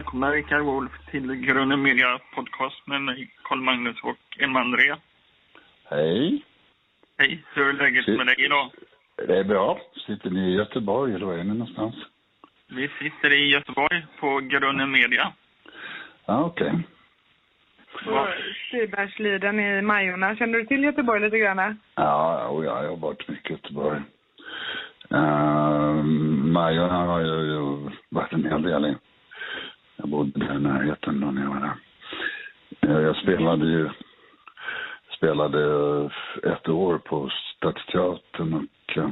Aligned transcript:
välkomna 0.00 0.30
Rickard 0.30 0.62
Wolff 0.62 0.92
till 1.10 1.34
Grunden 1.34 1.82
Media 1.82 2.20
Podcast 2.34 2.86
med 2.86 3.02
mig, 3.02 3.30
Karl 3.42 3.60
Magnus 3.60 3.96
och 4.02 4.38
Emma 4.38 4.60
André. 4.60 4.94
Hej. 5.90 6.44
Hej, 7.18 7.44
hur 7.54 7.68
är 7.68 7.72
läget 7.72 8.06
med 8.06 8.26
dig 8.26 8.34
idag? 8.38 8.70
Det 9.26 9.38
är 9.38 9.44
bra. 9.44 9.80
Sitter 10.06 10.30
ni 10.30 10.40
i 10.40 10.54
Göteborg 10.54 11.14
eller 11.14 11.26
var 11.26 11.34
är 11.34 11.44
ni 11.44 11.54
någonstans? 11.54 11.94
Vi 12.68 12.88
sitter 12.88 13.32
i 13.32 13.50
Göteborg 13.50 14.06
på 14.20 14.40
Grunden 14.40 14.90
Media. 14.90 15.32
Ja, 16.26 16.44
okej. 16.44 16.72
På 18.04 18.28
Stibergsliden 18.68 19.60
i 19.60 19.82
Majorna. 19.82 20.36
Känner 20.36 20.58
du 20.58 20.66
till 20.66 20.84
Göteborg 20.84 21.20
lite 21.20 21.38
grann? 21.38 21.80
Ja, 21.94 22.48
och 22.48 22.64
jag 22.64 22.74
har 22.74 22.96
varit 22.96 23.28
mycket 23.28 23.50
i 23.50 23.52
Göteborg. 23.52 24.00
Uh, 25.12 26.02
Majorna 26.52 26.98
har 27.06 27.20
jag 27.20 27.44
ju 27.44 27.90
varit 28.08 28.32
en 28.32 28.44
hel 28.44 28.62
del 28.62 28.86
i. 28.86 28.94
Jag 30.00 30.08
bodde 30.08 30.46
där 30.46 30.56
i 30.56 30.60
närheten 30.60 31.20
då 31.20 31.30
när 31.30 31.42
jag 31.42 31.50
var 31.50 31.60
där. 31.60 31.74
Eh, 32.96 33.02
Jag 33.02 33.16
spelade 33.16 33.66
ju 33.66 33.88
spelade 35.16 35.60
ett 36.42 36.68
år 36.68 36.98
på 36.98 37.30
Stadsteatern 37.56 38.54
och 38.54 38.98
eh, 38.98 39.10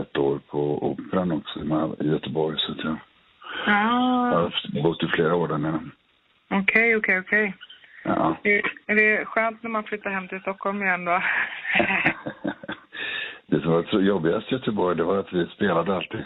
ett 0.00 0.18
år 0.18 0.40
på 0.50 0.90
Operan 0.90 1.32
också 1.32 1.60
i 2.00 2.08
Göteborg. 2.08 2.56
Så 2.58 2.74
jag 2.82 2.96
Ja, 3.66 3.72
har 3.72 4.82
bott 4.82 5.02
i 5.02 5.06
flera 5.06 5.34
år 5.34 5.48
där 5.48 5.58
nere. 5.58 5.80
okej, 6.50 6.96
okej, 6.96 7.18
okej. 7.18 7.54
Ja. 8.04 8.36
Är- 8.42 8.94
det 8.94 9.24
skönt 9.24 9.62
när 9.62 9.70
man 9.70 9.84
flyttar 9.84 10.10
hem 10.10 10.28
till 10.28 10.40
Stockholm 10.40 10.82
igen 10.82 11.04
då? 11.04 11.22
Det 13.46 13.60
som 13.60 13.72
var 13.72 14.00
jobbigast 14.00 14.52
i 14.52 14.54
Göteborg, 14.54 14.96
det 14.96 15.04
var 15.04 15.18
att 15.18 15.32
vi 15.32 15.46
spelade 15.46 15.96
alltid 15.96 16.24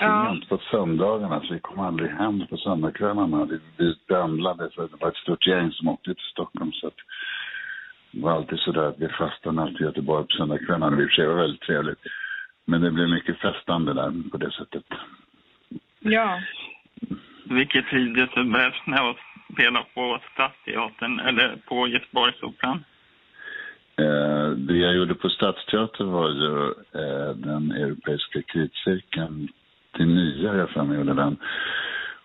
Ja. 0.00 0.26
sent 0.30 0.48
på 0.48 0.58
söndagarna, 0.70 1.40
så 1.40 1.54
vi 1.54 1.60
kom 1.60 1.80
aldrig 1.80 2.10
hem 2.10 2.46
på 2.46 2.56
söndagskvällarna. 2.56 3.44
Vi, 3.44 3.58
vi 3.76 3.94
pendlade, 4.08 4.70
så 4.70 4.82
det 4.82 5.00
var 5.00 5.08
ett 5.08 5.16
stort 5.16 5.46
gäng 5.46 5.72
som 5.72 5.88
åkte 5.88 6.14
till 6.14 6.30
Stockholm. 6.32 6.72
Så 6.72 6.86
att 6.86 6.94
det 8.10 8.20
var 8.20 8.32
alltid 8.32 8.58
så 8.58 8.72
där 8.72 8.88
att 8.88 8.98
vi 8.98 9.08
fastnade 9.08 9.62
alltid 9.62 9.80
i 9.80 9.84
Göteborg 9.84 10.26
på 10.26 10.32
söndagskvällarna. 10.36 10.96
Det 10.96 11.26
var 11.26 11.34
väldigt 11.34 11.60
trevligt. 11.60 11.98
Men 12.64 12.80
det 12.80 12.90
blev 12.90 13.08
mycket 13.08 13.38
festande 13.38 13.94
där 13.94 14.30
på 14.30 14.36
det 14.36 14.52
sättet. 14.52 14.84
Ja. 16.00 16.40
Vilket 17.44 17.86
trivdes 17.86 18.30
du 18.34 18.44
bäst 18.44 18.86
när 18.86 18.96
jag 18.96 19.16
spelade 19.52 19.86
på 19.94 20.20
Stadsteatern 20.32 21.20
eller 21.20 21.56
på 21.68 21.88
Göteborgsoperan? 21.88 22.84
Eh, 23.98 24.50
det 24.50 24.76
jag 24.76 24.94
gjorde 24.94 25.14
på 25.14 25.28
Stadsteatern 25.28 26.10
var 26.10 26.28
ju 26.28 26.66
eh, 27.00 27.36
den 27.36 27.70
europeiska 27.70 28.42
kritcirkeln 28.42 29.48
till 29.96 30.06
nya, 30.06 30.54
jag 30.54 30.70
för 30.70 30.82
mig 30.82 30.98
gjorde 30.98 31.14
den. 31.14 31.36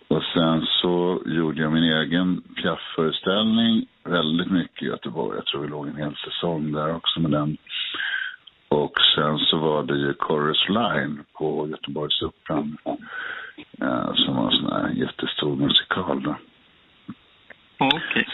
Och 0.08 0.24
sen 0.34 0.66
så 0.82 1.22
gjorde 1.26 1.62
jag 1.62 1.72
min 1.72 1.84
egen 1.84 2.42
Piaf-föreställning 2.42 3.86
väldigt 4.04 4.52
mycket 4.52 4.84
i 4.84 4.86
Göteborg. 4.86 5.38
Jag 5.38 5.46
tror 5.46 5.64
det 5.64 5.70
låg 5.70 5.88
en 5.88 5.96
hel 5.96 6.16
säsong 6.16 6.72
där 6.72 6.96
också 6.96 7.20
med 7.20 7.32
den. 7.32 7.58
Och 8.70 8.94
sen 9.16 9.38
så 9.38 9.58
var 9.58 9.84
det 9.84 9.98
ju 9.98 10.14
Chorus 10.20 10.70
Line 10.70 11.24
på 11.34 11.68
Göteborgsoperan. 11.68 12.78
Eh, 13.82 14.14
som 14.16 14.36
var 14.36 14.52
en 14.52 14.58
sån 14.58 14.72
här 14.72 14.90
jättestor 14.90 15.56
musikal 15.56 16.24
då. 16.24 16.36
Okej. 17.78 18.28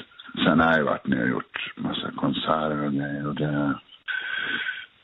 Sen 0.44 0.60
har 0.60 0.78
jag 0.78 0.86
varit 0.86 1.08
nere 1.08 1.24
och 1.24 1.30
gjort 1.30 1.74
massa 1.76 2.12
konserter 2.12 2.86
och 2.86 2.94
grejer 2.94 3.28
och 3.28 3.36
det, 3.36 3.74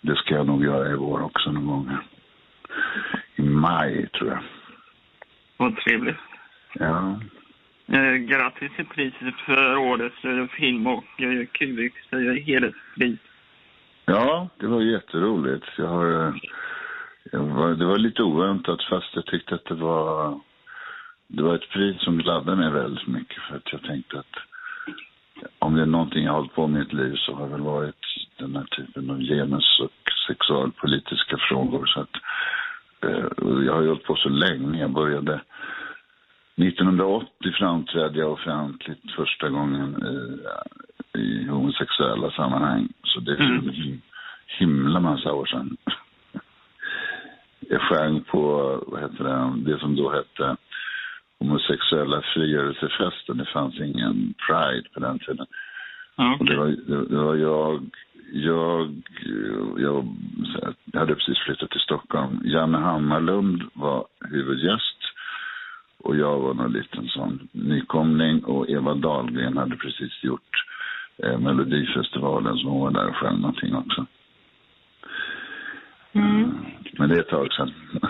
det 0.02 0.16
ska 0.16 0.36
jag 0.36 0.48
nog 0.48 0.64
göra 0.64 0.92
i 0.92 0.96
vår 0.96 1.22
också 1.22 1.52
någon 1.52 1.68
gång. 1.68 1.98
I 3.36 3.42
maj 3.42 4.10
tror 4.10 4.30
jag. 4.30 4.44
Vad 5.58 5.78
trevligt. 5.78 6.18
Ja, 6.74 7.20
Eh, 7.88 8.14
grattis 8.14 8.72
till 8.76 8.86
priset 8.86 9.36
för 9.46 9.78
årets 9.78 10.26
eh, 10.26 10.48
film 10.48 10.88
och 10.88 11.22
eh, 11.22 11.46
QX 11.52 11.96
eh, 12.14 12.20
hederspris. 12.20 13.20
ja 14.06 14.50
det 14.58 14.68
var 14.68 14.82
jätteroligt. 14.82 15.66
Jag 15.78 15.88
har, 15.88 16.28
eh, 16.28 16.34
jag 17.32 17.40
var, 17.40 17.74
det 17.74 17.86
var 17.86 17.98
lite 17.98 18.24
oväntat 18.24 18.84
fast 18.84 19.16
jag 19.16 19.26
tyckte 19.26 19.56
att 19.56 19.66
det 19.66 19.76
var, 19.76 20.40
det 21.28 21.44
var 21.44 21.56
ett 21.56 21.70
pris 21.70 22.02
som 22.02 22.18
gladde 22.18 22.56
mig 22.56 22.72
väldigt 22.72 23.08
mycket 23.08 23.44
för 23.44 23.56
att 23.56 23.72
jag 23.72 23.82
tänkte 23.82 24.20
att 24.20 24.36
om 25.60 25.76
det 25.76 25.82
är 25.82 25.86
någonting 25.86 26.24
jag 26.24 26.32
har 26.32 26.38
hållit 26.40 26.56
på 26.56 26.68
med 26.68 26.82
i 26.82 26.84
mitt 26.84 26.94
liv 26.94 27.16
så 27.16 27.36
har 27.36 27.46
det 27.46 27.52
väl 27.52 27.62
varit 27.62 28.06
den 28.38 28.56
här 28.56 28.64
typen 28.64 29.10
av 29.10 29.20
genus 29.20 29.80
och 29.80 30.12
sexualpolitiska 30.28 31.38
frågor. 31.50 31.86
Så 31.86 32.00
att, 32.00 32.16
jag 33.66 33.74
har 33.74 33.82
ju 33.82 33.88
hållit 33.88 34.04
på 34.04 34.16
så 34.16 34.30
länge. 34.30 34.80
Jag 34.80 34.92
började 34.92 35.42
1980 36.56 37.28
framträdde 37.60 38.20
jag 38.20 38.32
offentligt 38.32 39.12
första 39.16 39.50
gången 39.50 40.04
i, 40.06 41.20
i 41.20 41.48
homosexuella 41.48 42.32
sammanhang. 42.32 42.88
Så 43.04 43.20
det 43.20 43.32
är 43.32 43.42
Mm. 43.42 43.68
en 43.70 44.02
himla 44.60 45.00
massa 45.00 45.34
år 45.34 45.46
sedan. 45.46 45.78
Jag 47.60 47.82
sjöng 47.82 48.22
på, 48.24 48.40
vad 48.88 49.02
heter 49.02 49.24
det, 49.24 49.72
det 49.72 49.80
som 49.80 49.96
då 49.96 50.12
hette 50.12 50.56
homosexuella 51.40 52.22
frigörelsefesten. 52.34 53.38
Det 53.38 53.46
fanns 53.46 53.80
ingen 53.80 54.34
Pride 54.48 54.90
på 54.94 55.00
den 55.00 55.20
tiden. 55.20 55.46
Ja, 56.16 56.38
Och 56.40 56.46
det, 56.46 56.56
var, 56.56 56.68
det 57.10 57.18
var 57.18 57.36
jag, 57.36 57.90
jag, 58.36 59.04
jag, 59.78 60.08
jag 60.92 61.00
hade 61.00 61.16
precis 61.16 61.38
flyttat 61.46 61.70
till 61.70 61.80
Stockholm. 61.80 62.42
Janne 62.44 62.78
Hammarlund 62.78 63.64
var 63.74 64.06
huvudgäst 64.30 64.98
och 65.98 66.16
jag 66.16 66.40
var 66.40 66.54
någon 66.54 66.72
liten 66.72 67.08
sån 67.08 67.48
nykomling 67.52 68.44
och 68.44 68.70
Eva 68.70 68.94
Dahlgren 68.94 69.58
hade 69.58 69.76
precis 69.76 70.24
gjort 70.24 70.66
eh, 71.24 71.40
Melodifestivalen 71.40 72.58
så 72.58 72.70
hon 72.70 72.82
var 72.82 72.92
där 72.92 73.10
och 73.10 73.16
sjöng 73.16 73.42
någonting 73.42 73.76
också. 73.76 74.06
Mm. 76.14 76.52
Men 76.98 77.10
det 77.10 77.16
är 77.16 77.20
ett 77.20 77.30
tag 77.30 77.54
sedan. 77.54 77.74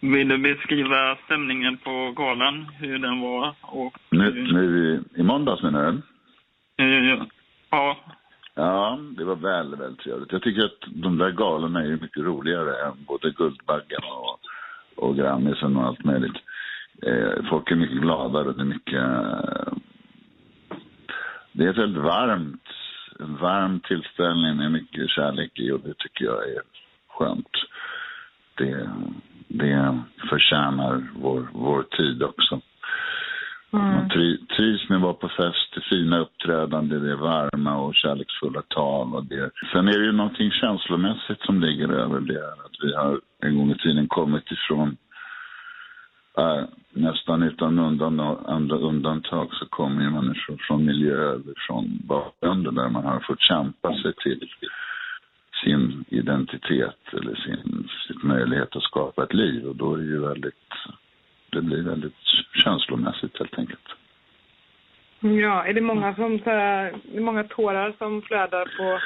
Vill 0.00 0.28
du 0.28 0.38
beskriva 0.38 1.16
stämningen 1.24 1.76
på 1.76 2.12
galan, 2.16 2.66
hur 2.78 2.98
den 2.98 3.20
var 3.20 3.54
och... 3.60 3.98
nu, 4.10 4.30
nu 4.52 4.78
i, 4.78 5.20
i 5.20 5.22
måndags 5.22 5.62
menar 5.62 5.92
du? 5.92 6.02
Eh, 6.84 7.08
ja, 7.08 7.14
Ja, 7.14 7.26
Ja, 8.54 8.98
det 9.16 9.24
var 9.24 9.36
väldigt, 9.36 9.80
väldigt 9.80 10.00
trevligt. 10.00 10.32
Jag 10.32 10.42
tycker 10.42 10.64
att 10.64 10.80
de 10.86 11.18
där 11.18 11.30
galorna 11.30 11.80
är 11.80 11.86
ju 11.86 11.98
mycket 12.00 12.24
roligare 12.24 12.86
än 12.86 13.04
både 13.04 13.30
Guldbaggen 13.30 14.00
och, 14.04 14.40
och 15.04 15.16
Grammisen 15.16 15.76
och 15.76 15.84
allt 15.84 16.04
möjligt. 16.04 16.36
Eh, 17.02 17.44
folk 17.50 17.70
är 17.70 17.76
mycket 17.76 18.00
gladare. 18.00 18.52
Det 18.52 18.60
är 18.60 18.64
mycket... 18.64 18.94
Eh, 18.94 19.72
det 21.52 21.64
är 21.64 21.70
ett 21.70 21.78
väldigt 21.78 22.02
varmt, 22.02 22.68
en 23.20 23.36
varm 23.36 23.80
tillställning 23.80 24.56
med 24.56 24.72
mycket 24.72 25.10
kärlek 25.10 25.58
i 25.58 25.70
och 25.70 25.80
det 25.80 25.94
tycker 25.98 26.24
jag 26.24 26.48
är 26.48 26.62
skönt. 27.08 27.50
Det, 28.54 28.90
det 29.48 29.98
förtjänar 30.30 31.08
vår, 31.16 31.48
vår 31.52 31.82
tid 31.82 32.22
också. 32.22 32.60
Mm. 33.72 33.86
Man 33.86 33.94
Mm. 33.94 34.08
tri, 34.08 34.46
trivs 34.56 34.88
med 34.88 34.96
att 34.96 35.02
vara 35.02 35.14
på 35.14 35.28
fest, 35.28 35.74
det 35.74 35.80
fina 35.80 36.18
uppträdande, 36.18 36.98
det 36.98 37.10
är 37.10 37.16
varma 37.16 37.76
och 37.76 37.94
kärleksfulla 37.94 38.62
tal. 38.62 39.14
Och 39.14 39.24
det. 39.24 39.50
Sen 39.72 39.88
är 39.88 39.98
det 39.98 40.04
ju 40.04 40.12
någonting 40.12 40.50
känslomässigt 40.50 41.40
som 41.40 41.60
ligger 41.60 41.88
över 41.88 42.20
det. 42.20 42.52
Att 42.52 42.76
vi 42.82 42.94
har 42.94 43.20
en 43.42 43.58
gång 43.58 43.70
i 43.70 43.78
tiden 43.78 44.08
kommit 44.08 44.52
ifrån, 44.52 44.96
äh, 46.38 46.64
nästan 46.92 47.42
utan 47.42 47.78
undan, 47.78 48.20
andra 48.46 48.76
undantag, 48.76 49.48
så 49.52 49.66
kommer 49.66 50.02
ju 50.02 50.10
människor 50.10 50.56
från 50.66 50.84
miljöer, 50.84 51.40
från 51.66 51.98
bakgrunder 52.04 52.70
där 52.70 52.88
man 52.88 53.04
har 53.04 53.20
fått 53.20 53.40
kämpa 53.40 53.94
sig 54.02 54.12
till 54.14 54.48
sin 55.64 56.04
identitet 56.08 57.00
eller 57.12 57.34
sin, 57.34 57.88
sin 58.06 58.28
möjlighet 58.28 58.76
att 58.76 58.82
skapa 58.82 59.24
ett 59.24 59.34
liv. 59.34 59.66
Och 59.66 59.76
då 59.76 59.94
är 59.94 59.98
det 59.98 60.04
ju 60.04 60.20
väldigt, 60.20 60.72
det 61.56 61.62
blir 61.62 61.82
väldigt 61.82 62.20
känslomässigt 62.64 63.38
helt 63.38 63.58
enkelt. 63.58 63.88
Ja, 65.20 65.64
är 65.66 65.72
det 65.74 65.80
många 65.80 66.14
som 66.14 66.38
så 66.38 66.50
här, 66.50 66.94
det 67.12 67.16
är 67.16 67.20
många 67.30 67.44
tårar 67.44 67.94
som 67.98 68.22
flödar 68.22 68.64
på, 68.76 69.00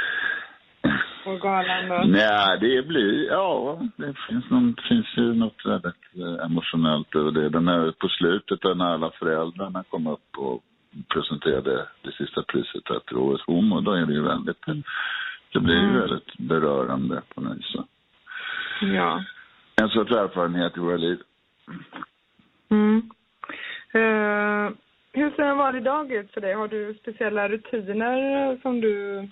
på 1.24 1.36
galan 1.36 1.88
då? 1.88 2.02
Nej, 2.06 2.58
det 2.60 2.88
blir, 2.88 3.26
ja, 3.28 3.80
det 3.96 4.14
finns, 4.28 4.50
någon, 4.50 4.76
finns 4.88 5.06
ju 5.16 5.34
något 5.34 5.66
väldigt 5.66 6.04
eh, 6.22 6.44
emotionellt 6.46 7.14
över 7.14 7.30
det. 7.30 7.48
Den 7.48 7.68
här, 7.68 7.92
på 7.98 8.08
slutet 8.08 8.64
när 8.64 8.94
alla 8.94 9.10
föräldrarna 9.10 9.84
kom 9.90 10.06
upp 10.06 10.38
och 10.38 10.62
presenterade 11.08 11.86
det 12.02 12.12
sista 12.12 12.42
priset 12.42 13.06
till 13.06 13.16
Årets 13.16 13.44
Homo, 13.46 13.80
då 13.80 13.92
är 13.92 14.06
det 14.06 14.12
ju 14.12 14.22
väldigt, 14.22 14.64
det 15.52 15.60
blir 15.60 15.74
ju 15.74 15.88
Mm. 15.88 16.00
väldigt 16.00 16.38
berörande 16.38 17.22
på 17.34 17.40
något 17.40 17.58
vis. 17.58 17.74
Ja. 18.80 19.24
En 19.82 19.88
sorts 19.88 20.12
erfarenhet 20.12 20.76
i 20.76 20.80
våra 20.80 20.96
liv. 20.96 21.18
Mm. 22.70 23.10
Eh, 23.92 24.72
hur 25.12 25.30
ser 25.30 25.42
en 25.42 25.58
vanlig 25.58 25.82
dag 25.84 26.12
ut 26.12 26.32
för 26.32 26.40
dig? 26.40 26.54
Har 26.54 26.68
du 26.68 26.94
speciella 26.94 27.48
rutiner 27.48 28.58
som 28.62 28.80
du 28.80 29.28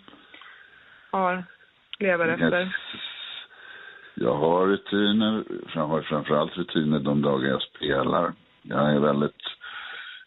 har, 1.11 1.45
lever 1.99 2.29
efter? 2.29 2.77
jag 4.15 4.35
har 4.35 4.67
rutiner, 4.67 5.45
jag 5.75 5.87
har 5.87 6.03
framförallt 6.03 6.57
rutiner 6.57 6.99
de 6.99 7.23
dagar 7.23 7.49
jag 7.49 7.63
spelar. 7.63 8.33
Jag 8.63 8.91
är 8.91 8.99
väldigt, 8.99 9.43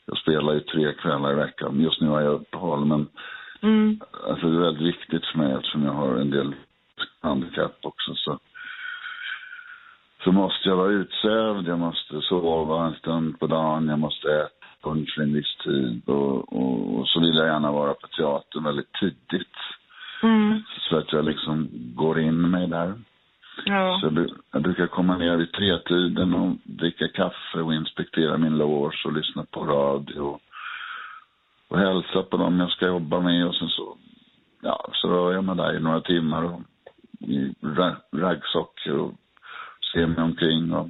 jag 0.06 0.18
spelar 0.18 0.54
ju 0.54 0.60
tre 0.60 0.94
kvällar 0.94 1.32
i 1.32 1.36
veckan. 1.36 1.82
Just 1.82 2.02
nu 2.02 2.08
har 2.08 2.22
jag 2.22 2.34
uppehåll 2.34 2.86
men 2.86 3.08
Mm. 3.64 4.00
alltså 4.28 4.50
det 4.50 4.58
är 4.58 4.62
väldigt 4.62 4.88
viktigt 4.96 5.26
för 5.26 5.38
mig 5.38 5.54
eftersom 5.54 5.86
jag 5.86 5.92
har 5.92 6.16
en 6.16 6.30
del 6.30 6.56
handikapp 7.22 7.78
också 7.82 8.16
så 8.16 8.40
så 10.24 10.32
måste 10.32 10.70
jag 10.70 10.76
vara 10.76 10.92
utsövd, 10.92 11.68
jag 11.68 11.80
måste 11.80 12.22
sova 12.22 12.86
en 12.86 12.94
stund 12.94 13.40
på 13.40 13.48
dagen, 13.48 13.88
jag 13.88 14.00
måste 14.00 14.28
äta 14.28 14.90
lunch 14.90 15.16
vid 15.18 15.28
en 15.28 15.34
viss 15.34 15.58
tid 15.64 16.02
och, 16.10 16.54
och, 16.54 17.00
och 17.00 17.08
så 17.08 17.20
vill 17.20 17.36
jag 17.36 17.48
gärna 17.48 17.72
vara 17.72 17.94
på 17.94 18.08
teatern 18.08 18.64
väldigt 18.64 18.94
tidigt. 18.94 19.58
Mm. 20.24 20.64
Så 20.90 20.98
att 20.98 21.14
jag 21.14 21.26
liksom 21.26 21.70
går 21.96 22.20
in 22.20 22.50
mig 22.52 22.68
där. 22.68 22.94
Ja. 23.66 24.00
Så 24.02 24.08
jag, 24.08 24.30
jag 24.52 24.62
brukar 24.62 24.88
komma 24.88 25.18
ner 25.18 25.38
vid 25.38 25.52
tretiden 25.52 26.34
och 26.34 26.56
dricka 26.64 27.08
kaffe 27.08 27.62
och 27.62 27.74
inspektera 27.74 28.38
min 28.38 28.58
loge 28.58 28.98
och 29.06 29.14
lyssna 29.14 29.46
på 29.52 29.66
radio. 29.66 30.40
Och 31.70 31.78
hälsa 31.78 32.24
på 32.24 32.38
dem 32.38 32.60
jag 32.60 32.70
ska 32.70 32.88
jobba 32.88 33.20
med 33.20 33.48
och 33.48 33.56
sen 33.56 33.70
så, 33.70 33.98
ja, 34.62 34.90
så 34.94 35.08
rör 35.08 35.34
jag 35.34 35.44
mig 35.44 35.56
där 35.56 35.78
i 35.78 35.80
några 35.80 36.02
timmar 36.02 36.44
och 36.44 36.62
i 37.20 37.54
ra- 37.62 38.02
raggsockor 38.12 38.98
och 38.98 39.14
ser 39.94 40.08
mig 40.08 40.24
omkring 40.24 40.72
och 40.74 40.90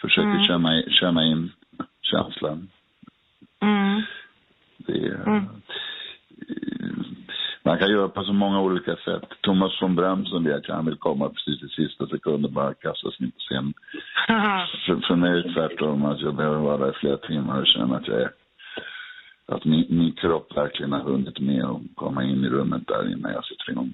försöker 0.00 0.28
Mm. 0.28 0.44
känna, 0.44 0.82
känna 0.88 1.24
in 1.24 1.52
känslan. 2.02 2.68
Mm. 3.62 4.02
Det 4.76 5.14
Mm. 5.26 5.44
Man 7.62 7.78
kan 7.78 7.90
göra 7.90 8.08
på 8.08 8.24
så 8.24 8.32
många 8.32 8.60
olika 8.60 8.96
sätt. 8.96 9.24
Thomas 9.40 9.82
von 9.82 9.94
Bremsen 9.94 10.44
vet 10.44 10.68
jag, 10.68 10.74
han 10.74 10.84
vill 10.86 10.96
komma 10.96 11.28
precis 11.28 11.62
i 11.62 11.68
sista 11.68 12.06
sekunden 12.06 12.52
bara 12.54 12.74
kasta 12.74 13.10
sig 13.10 13.24
in 13.26 13.30
på 13.30 13.38
scenen. 13.38 13.74
För, 14.86 15.06
för 15.06 15.16
mig 15.16 15.30
är 15.30 15.42
det 15.42 15.52
tvärtom, 15.54 16.04
att 16.04 16.20
jag 16.20 16.34
behöver 16.34 16.58
vara 16.58 16.76
där 16.76 16.90
i 16.90 17.00
flera 17.00 17.16
timmar 17.16 17.60
och 17.60 17.66
känna 17.66 17.96
att 17.96 18.08
jag 18.08 18.20
är 18.22 18.30
att 19.46 19.64
min, 19.64 19.86
min 19.88 20.12
kropp 20.12 20.56
verkligen 20.56 20.92
har 20.92 21.00
hunnit 21.00 21.38
med 21.40 21.64
att 21.64 21.80
komma 21.94 22.24
in 22.24 22.44
i 22.44 22.48
rummet 22.48 22.86
där 22.86 23.12
innan 23.12 23.32
jag 23.32 23.44
sätter 23.44 23.70
igång. 23.70 23.90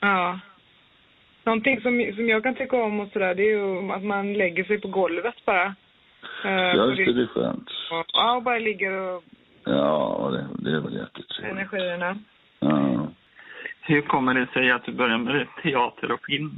ja. 0.00 0.38
Någonting 1.44 1.80
som, 1.80 2.12
som 2.16 2.28
jag 2.28 2.42
kan 2.42 2.54
tycka 2.54 2.76
om 2.76 3.00
och 3.00 3.08
sådär, 3.12 3.34
det 3.34 3.42
är 3.42 3.56
ju 3.58 3.92
att 3.92 4.02
man 4.04 4.32
lägger 4.32 4.64
sig 4.64 4.80
på 4.80 4.88
golvet 4.88 5.34
bara. 5.44 5.64
Eh, 6.44 6.50
Ja, 6.52 6.86
just 6.86 6.96
det, 7.06 7.12
det 7.12 7.22
är 7.22 7.26
skönt. 7.26 7.68
och- 7.90 8.06
Ja, 8.12 8.36
och 8.36 8.42
bara 8.42 8.58
ligger 8.58 8.92
och 8.92 9.24
Ja, 9.64 10.30
det, 10.32 10.70
det 10.70 10.76
är 10.76 10.80
väl 10.80 10.94
jättetrevligt. 10.94 11.52
energierna. 11.58 12.18
Ja. 12.60 13.06
Hur 13.80 14.00
kommer 14.02 14.34
det 14.34 14.46
sig 14.52 14.70
att 14.70 14.84
du 14.84 14.92
började 14.92 15.18
med 15.24 15.46
teater 15.62 16.12
och 16.12 16.24
film? 16.26 16.50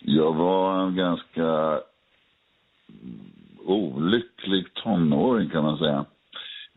Jag 0.00 0.32
var 0.34 0.80
en 0.82 0.96
ganska 0.96 1.80
olycklig 3.64 4.74
tonåring 4.74 5.50
kan 5.50 5.62
man 5.64 5.78
säga. 5.78 6.04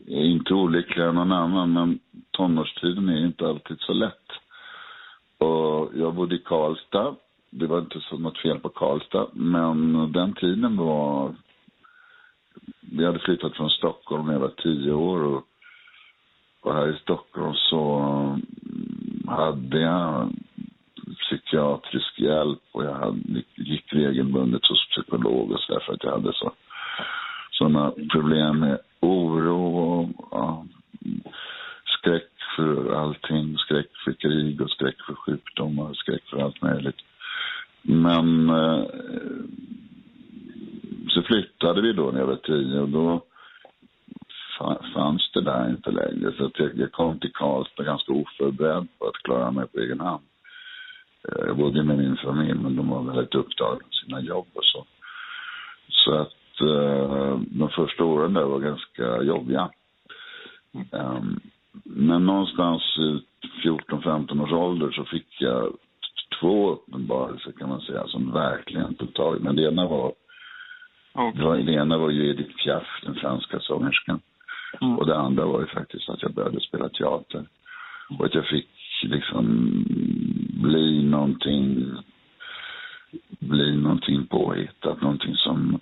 Inte 0.07 0.53
olyckligare 0.53 1.09
än 1.09 1.15
någon 1.15 1.31
annan, 1.31 1.73
men 1.73 1.99
tonårstiden 2.31 3.09
är 3.09 3.25
inte 3.25 3.47
alltid 3.47 3.79
så 3.79 3.93
lätt. 3.93 4.28
Och 5.39 5.91
jag 5.95 6.13
bodde 6.13 6.35
i 6.35 6.39
Karlstad. 6.39 7.15
Det 7.49 7.67
var 7.67 7.79
inte 7.79 7.99
så 7.99 8.17
något 8.17 8.37
fel 8.37 8.59
på 8.59 8.69
Karlstad, 8.69 9.27
men 9.33 10.11
den 10.11 10.33
tiden 10.33 10.77
var... 10.77 11.35
Vi 12.79 13.05
hade 13.05 13.19
flyttat 13.19 13.55
från 13.55 13.69
Stockholm 13.69 14.25
när 14.25 14.33
jag 14.33 14.39
var 14.39 14.53
tio 14.63 14.93
år 14.93 15.23
och, 15.23 15.43
och 16.61 16.73
här 16.73 16.87
i 16.87 16.99
Stockholm 16.99 17.53
så 17.53 17.99
mm, 17.99 19.27
hade 19.27 19.79
jag 19.79 20.29
psykiatrisk 21.19 22.19
hjälp 22.19 22.59
och 22.71 22.85
jag 22.85 22.93
hade, 22.93 23.43
gick 23.55 23.93
regelbundet 23.93 24.65
hos 24.65 24.89
psykolog 24.89 25.51
och 25.51 25.59
så 25.59 25.73
där 25.73 25.79
för 25.79 25.93
att 25.93 26.03
jag 26.03 26.11
hade 26.11 26.33
så 26.33 26.51
sådana 27.51 27.93
problem 28.11 28.59
med 28.59 28.79
oro 28.99 29.77
och 29.77 30.09
ja, 30.31 30.65
skräck 31.85 32.38
för 32.59 32.93
allting, 32.95 33.57
skräck 33.57 33.87
för 34.05 34.13
krig 34.13 34.61
och 34.61 34.69
skräck 34.71 34.95
för 35.07 35.13
sjukdomar, 35.15 35.93
skräck 35.93 36.23
för 36.29 36.37
allt 36.41 36.61
möjligt. 36.61 36.99
Men 37.81 38.49
eh, 38.49 38.83
så 41.09 41.21
flyttade 41.21 41.81
vi 41.81 41.93
då 41.93 42.11
när 42.11 42.19
jag 42.19 42.27
var 42.27 42.35
tio 42.35 42.79
och 42.79 42.89
då 42.89 43.21
fa- 44.59 44.93
fanns 44.93 45.31
det 45.33 45.41
där 45.41 45.69
inte 45.69 45.91
längre. 45.91 46.33
Så 46.37 46.51
jag, 46.55 46.71
jag 46.77 46.91
kom 46.91 47.19
till 47.19 47.33
Karlstad 47.33 47.83
ganska 47.83 48.13
oförberedd 48.13 48.87
på 48.99 49.05
att 49.07 49.23
klara 49.23 49.51
mig 49.51 49.67
på 49.67 49.79
egen 49.79 49.99
hand. 49.99 50.23
Eh, 51.27 51.45
Jag 51.47 51.57
bodde 51.57 51.83
med 51.83 51.97
min 51.97 52.17
familj, 52.17 52.53
men 52.53 52.75
de 52.75 52.89
var 52.89 53.03
väldigt 53.03 53.35
upptagna 53.35 53.79
med 53.85 53.93
sina 54.05 54.21
jobb 54.21 54.47
och 54.53 54.65
så. 54.65 54.85
Så 55.89 56.13
att 56.13 56.61
eh, 56.61 57.39
de 57.39 57.69
första 57.75 58.03
åren 58.03 58.33
där 58.33 58.43
var 58.43 58.59
ganska 58.59 59.21
jobbiga. 59.23 59.69
Ehm, 60.91 61.39
men 61.83 62.25
någonstans 62.25 62.97
i 62.97 63.21
14-15 63.67 64.43
års 64.43 64.51
ålder 64.51 64.91
så 64.91 65.05
fick 65.05 65.41
jag 65.41 65.73
två 66.39 66.71
uppenbarelser 66.71 67.51
kan 67.51 67.69
man 67.69 67.81
säga 67.81 68.07
som 68.07 68.31
verkligen 68.31 68.95
tog 68.95 69.13
tag. 69.13 69.41
Men 69.41 69.55
det 69.55 69.63
ena 69.63 69.87
var, 69.87 70.13
Och, 71.13 71.35
det, 71.35 71.43
var, 71.43 71.57
det 71.57 71.73
ena 71.73 71.97
var 71.97 72.09
ju 72.09 72.29
Edith 72.29 72.55
Piaf, 72.63 72.87
den 73.03 73.15
franska 73.15 73.59
sångerskan. 73.59 74.21
mm, 74.81 74.97
Och 74.97 75.05
det 75.05 75.17
andra 75.17 75.45
var 75.45 75.59
ju 75.59 75.67
faktiskt 75.67 76.09
att 76.09 76.21
jag 76.21 76.33
började 76.33 76.61
spela 76.61 76.89
teater. 76.89 77.45
Och 78.19 78.25
att 78.25 78.35
jag 78.35 78.47
fick 78.47 78.69
liksom 79.03 79.45
bli 80.61 81.03
någonting, 81.03 81.91
bli 83.39 83.75
någonting 83.75 84.25
påhittat, 84.25 85.01
någonting 85.01 85.35
som, 85.35 85.79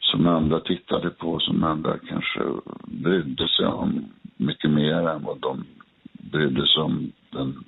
som 0.00 0.26
andra 0.26 0.60
tittade 0.60 1.10
på, 1.10 1.38
som 1.38 1.64
andra 1.64 1.98
kanske 1.98 2.40
brydde 2.86 3.48
sig 3.48 3.66
om 3.66 4.04
mycket 4.38 4.70
mer 4.70 5.08
än 5.08 5.22
vad 5.24 5.38
de 5.40 5.64
brydde 6.12 6.66
sig 6.66 6.82
om 6.82 7.12
den 7.30 7.64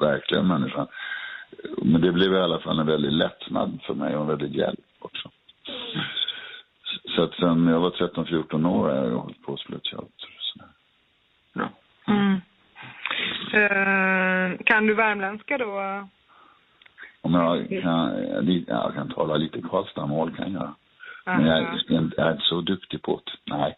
verkliga 0.00 0.42
människan. 0.42 0.86
Men 1.82 2.00
det 2.00 2.12
blev 2.12 2.32
i 2.32 2.38
alla 2.38 2.58
fall 2.58 2.78
en 2.80 2.86
väldig 2.86 3.12
lättnad 3.12 3.78
för 3.86 3.94
mig 3.94 4.16
och 4.16 4.20
en 4.22 4.28
väldig 4.28 4.56
hjälp 4.56 4.80
också. 4.98 5.30
Så 7.16 7.22
att 7.22 7.34
sen 7.34 7.66
jag 7.66 7.80
var 7.80 7.90
13-14 7.90 8.66
år 8.68 8.88
har 8.88 8.94
jag 8.94 9.10
hållit 9.16 9.42
på 9.42 9.52
att 9.54 9.60
spela 9.60 9.78
teater. 9.78 10.06
och 10.06 10.42
sådär. 10.52 10.68
bra. 11.54 11.68
Mm. 12.06 12.40
Eh, 13.52 14.58
kan 14.64 14.86
du 14.86 14.94
värmländska 14.94 15.58
då? 15.58 16.06
Om 17.20 17.34
jag 17.34 17.68
kan, 17.82 18.10
jag 18.66 18.94
kan 18.94 19.08
tala 19.08 19.36
lite 19.36 19.60
Karlstadmål 19.62 20.36
kan 20.36 20.52
jag. 20.52 20.74
Men 21.24 21.46
jag, 21.46 21.58
Aha. 21.62 21.72
är 21.88 21.98
inte- 21.98 22.14
jag 22.16 22.26
är 22.26 22.32
inte 22.32 22.44
så 22.44 22.60
duktig 22.60 23.02
på 23.02 23.20
det. 23.24 23.54
Nej. 23.56 23.76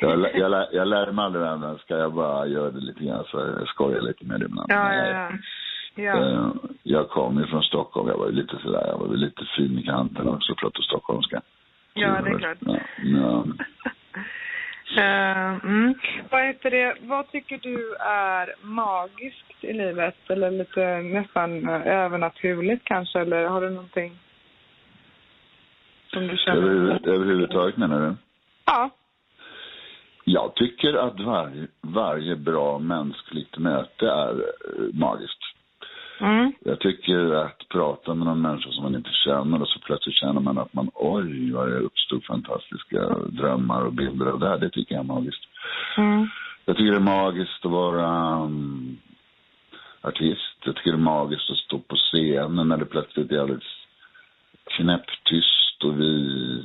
Jag, 0.00 0.18
lär- 0.18 0.36
jag, 0.38 0.50
lär- 0.50 0.68
jag 0.72 0.88
lär 0.88 1.12
mig 1.12 1.24
aldrig 1.24 1.44
värmländska, 1.44 1.96
jag 1.98 2.12
bara 2.14 2.46
gör 2.46 2.70
det 2.70 2.80
lite 2.80 3.04
grann 3.04 3.24
så 3.24 3.38
jag 3.38 3.68
skojar 3.68 4.00
lite 4.00 4.24
med 4.24 4.40
det 4.40 4.46
ibland. 4.46 4.70
Ja, 4.70 4.94
ja, 4.94 5.06
jag- 5.06 5.38
ja. 5.94 6.30
Eh, 6.30 6.48
Jag 6.82 7.08
kom 7.08 7.38
ju 7.38 7.46
från 7.46 7.62
Stockholm, 7.62 8.08
jag 8.08 8.18
var 8.18 8.26
ju 8.26 8.32
lite 8.32 8.56
sådär, 8.62 8.86
jag 8.86 8.98
var 8.98 9.08
väl 9.08 9.18
lite 9.20 9.44
fin 9.56 9.78
i 9.78 9.82
kanten 9.82 10.28
också, 10.28 10.54
pratade 10.54 10.82
stockholmska. 10.84 11.40
Ja, 11.94 12.20
det 12.24 12.30
är 12.30 12.38
klart. 12.38 12.58
Ja, 12.60 12.78
ja. 13.04 13.44
Eh, 14.98 15.54
mm. 15.64 15.94
Vad 16.30 16.42
heter 16.46 16.70
det, 16.70 16.94
vad 17.00 17.30
tycker 17.30 17.58
du 17.58 17.94
är 18.00 18.54
magiskt 18.62 19.54
i 19.64 19.72
livet? 19.72 20.14
Eller 20.28 20.50
lite 20.50 20.98
nästan 21.02 21.68
eh, 21.68 21.86
övernaturligt 21.86 22.84
kanske? 22.84 23.20
Eller 23.20 23.46
har 23.48 23.60
du 23.60 23.70
någonting 23.70 24.18
som 26.12 26.26
du 26.28 26.36
känner? 26.36 26.62
Över, 26.62 27.08
överhuvudtaget 27.08 27.76
menar 27.76 28.00
du? 28.00 28.14
Ja. 28.66 28.90
Jag 30.28 30.54
tycker 30.54 30.94
att 30.94 31.20
varje, 31.20 31.66
varje 31.80 32.36
bra 32.36 32.78
mänskligt 32.78 33.58
möte 33.58 34.06
är 34.06 34.32
eh, 34.32 34.94
magiskt. 34.94 35.42
Mm. 36.20 36.52
Jag 36.60 36.80
tycker 36.80 37.34
att 37.34 37.68
prata 37.68 38.14
med 38.14 38.26
någon 38.26 38.42
människa 38.42 38.70
som 38.70 38.82
man 38.82 38.94
inte 38.94 39.10
känner 39.12 39.62
och 39.62 39.68
så 39.68 39.80
plötsligt 39.80 40.14
känner 40.14 40.40
man 40.40 40.58
att 40.58 40.74
man 40.74 40.90
oj, 40.94 41.52
vad 41.52 41.68
det 41.68 41.78
uppstod 41.78 42.24
fantastiska 42.24 43.08
drömmar 43.28 43.82
och 43.82 43.92
bilder 43.92 44.26
av 44.26 44.40
det 44.40 44.48
här. 44.48 44.58
Det 44.58 44.70
tycker 44.70 44.94
jag 44.94 45.04
är 45.04 45.14
magiskt. 45.14 45.42
Mm. 45.96 46.28
Jag 46.64 46.76
tycker 46.76 46.90
det 46.90 46.98
är 46.98 47.00
magiskt 47.00 47.64
att 47.64 47.72
vara 47.72 48.36
um, 48.44 48.98
artist. 50.00 50.58
Jag 50.64 50.76
tycker 50.76 50.92
det 50.92 50.98
är 50.98 51.12
magiskt 51.16 51.50
att 51.50 51.56
stå 51.56 51.78
på 51.78 51.96
scenen 51.96 52.68
när 52.68 52.76
det 52.76 52.84
plötsligt 52.84 53.32
är 53.32 53.38
alldeles 53.38 53.86
knäpptyst 54.64 55.84
och 55.84 56.00
vi 56.00 56.62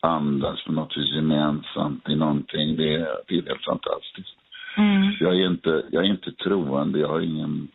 andas 0.00 0.64
på 0.64 0.72
något 0.72 0.96
gemensamt 0.96 2.08
i 2.08 2.16
någonting. 2.16 2.76
Det 2.76 2.94
är, 2.94 3.08
det 3.28 3.38
är 3.38 3.46
helt 3.46 3.64
fantastiskt. 3.64 4.36
Mm. 4.76 5.12
Jag 5.20 5.40
är, 5.40 5.46
inte, 5.46 5.82
jag 5.90 6.04
är 6.04 6.10
inte 6.10 6.32
troende, 6.32 6.98
jag 6.98 7.08
har 7.08 7.20
ingen 7.20 7.68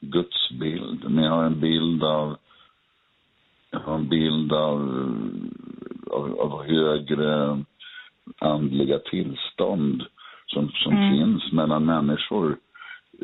gudsbild, 0.00 1.10
men 1.10 1.24
jag 1.24 1.30
har 1.30 1.44
en 1.44 1.60
bild 1.60 2.02
av 2.02 2.36
jag 3.70 3.80
har 3.80 3.94
en 3.94 4.08
bild 4.08 4.52
av, 4.52 4.80
av, 6.10 6.40
av 6.40 6.64
högre 6.66 7.58
andliga 8.38 8.98
tillstånd 8.98 10.04
som, 10.46 10.68
som 10.68 10.92
Mm. 10.92 11.12
finns 11.12 11.52
mellan 11.52 11.84
människor 11.84 12.56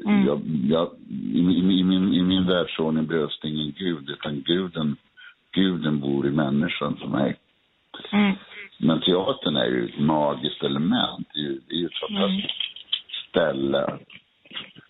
Mm. 0.06 0.26
Jag, 0.26 0.40
jag, 0.68 0.90
i, 1.08 1.38
i, 1.38 1.78
i, 1.80 1.84
min, 1.84 2.14
I 2.14 2.22
min 2.22 2.46
världsordning 2.46 3.06
behövs 3.06 3.40
det 3.42 3.48
ingen 3.48 3.72
gud, 3.78 4.10
utan 4.10 4.40
guden, 4.40 4.96
guden 5.52 6.00
bor 6.00 6.26
i 6.26 6.30
människan 6.30 6.96
för 6.96 7.06
mig. 7.06 7.36
Mm. 8.12 8.34
Men 8.78 9.00
teatern 9.00 9.56
är 9.56 9.66
ju 9.66 9.84
ett 9.84 9.98
magiskt 9.98 10.62
element. 10.62 11.28
Det 11.34 11.40
är 11.40 11.42
ju, 11.42 11.60
det 11.68 11.74
är 11.74 11.78
ju 11.78 11.86
ett 11.86 12.00
fantastiskt 12.00 12.54
mm. 12.54 13.28
ställe 13.28 13.98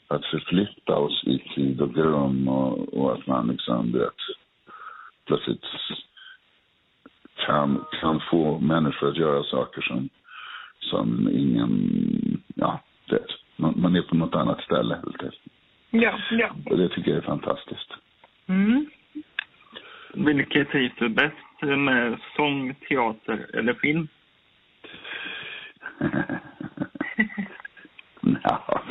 att 0.08 0.24
förflytta 0.24 0.96
oss 0.96 1.24
i 1.24 1.38
tid 1.38 1.80
och 1.80 1.96
rum 1.96 2.48
och, 2.48 2.94
och 2.94 3.12
att 3.12 3.26
man 3.26 3.48
liksom, 3.48 3.92
vet, 3.92 4.14
plötsligt 5.26 5.64
kan, 7.46 7.84
kan 8.00 8.20
få 8.30 8.58
människor 8.58 9.08
att 9.08 9.16
göra 9.16 9.42
saker 9.42 9.82
som, 9.82 10.08
som 10.80 11.28
ingen, 11.32 12.42
ja, 12.54 12.80
vet, 13.10 13.26
man, 13.56 13.74
man 13.76 13.96
är 13.96 14.02
på 14.02 14.16
något 14.16 14.34
annat 14.34 14.60
ställe 14.60 14.94
helt 14.94 15.06
enkelt. 15.06 15.40
Ja, 15.90 16.18
ja. 16.30 16.56
Och 16.66 16.76
det 16.76 16.88
tycker 16.88 17.10
jag 17.10 17.18
är 17.18 17.26
fantastiskt. 17.26 17.92
Mm. 18.46 18.86
Vilket 20.14 20.70
trivs 20.70 20.94
du 20.98 21.08
bäst 21.08 21.36
med 21.64 22.18
sång, 22.36 22.74
teater 22.88 23.46
eller 23.54 23.74
film? 23.74 24.08
ja, 28.42 28.82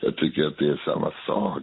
jag 0.00 0.16
tycker 0.16 0.46
att 0.46 0.58
det 0.58 0.68
är 0.68 0.80
samma 0.84 1.12
sak. 1.26 1.62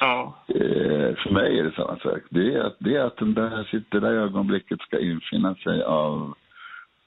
Ja. 0.00 0.44
Eh, 0.48 1.16
för 1.16 1.30
mig 1.30 1.58
är 1.58 1.64
det 1.64 1.72
samma 1.72 1.98
sak. 1.98 2.20
Det 2.30 2.54
är 2.54 2.60
att, 2.60 2.76
det 2.78 2.96
är 2.96 3.04
att 3.04 3.16
den 3.16 3.34
där, 3.34 3.82
det 3.90 4.00
där 4.00 4.12
ögonblicket 4.12 4.80
ska 4.80 4.98
infinna 4.98 5.54
sig 5.54 5.82
av, 5.82 6.34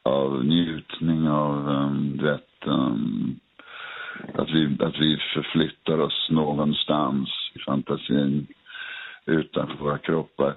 av 0.03 0.45
njutning, 0.45 1.27
av 1.27 1.69
um, 1.69 2.19
vet, 2.23 2.65
um, 2.65 3.39
att, 4.33 4.49
vi, 4.49 4.77
att 4.79 4.99
vi 4.99 5.17
förflyttar 5.33 5.99
oss 5.99 6.27
någonstans 6.31 7.29
i 7.53 7.59
fantasin 7.59 8.47
utanför 9.25 9.75
våra 9.75 9.97
kroppar. 9.97 10.55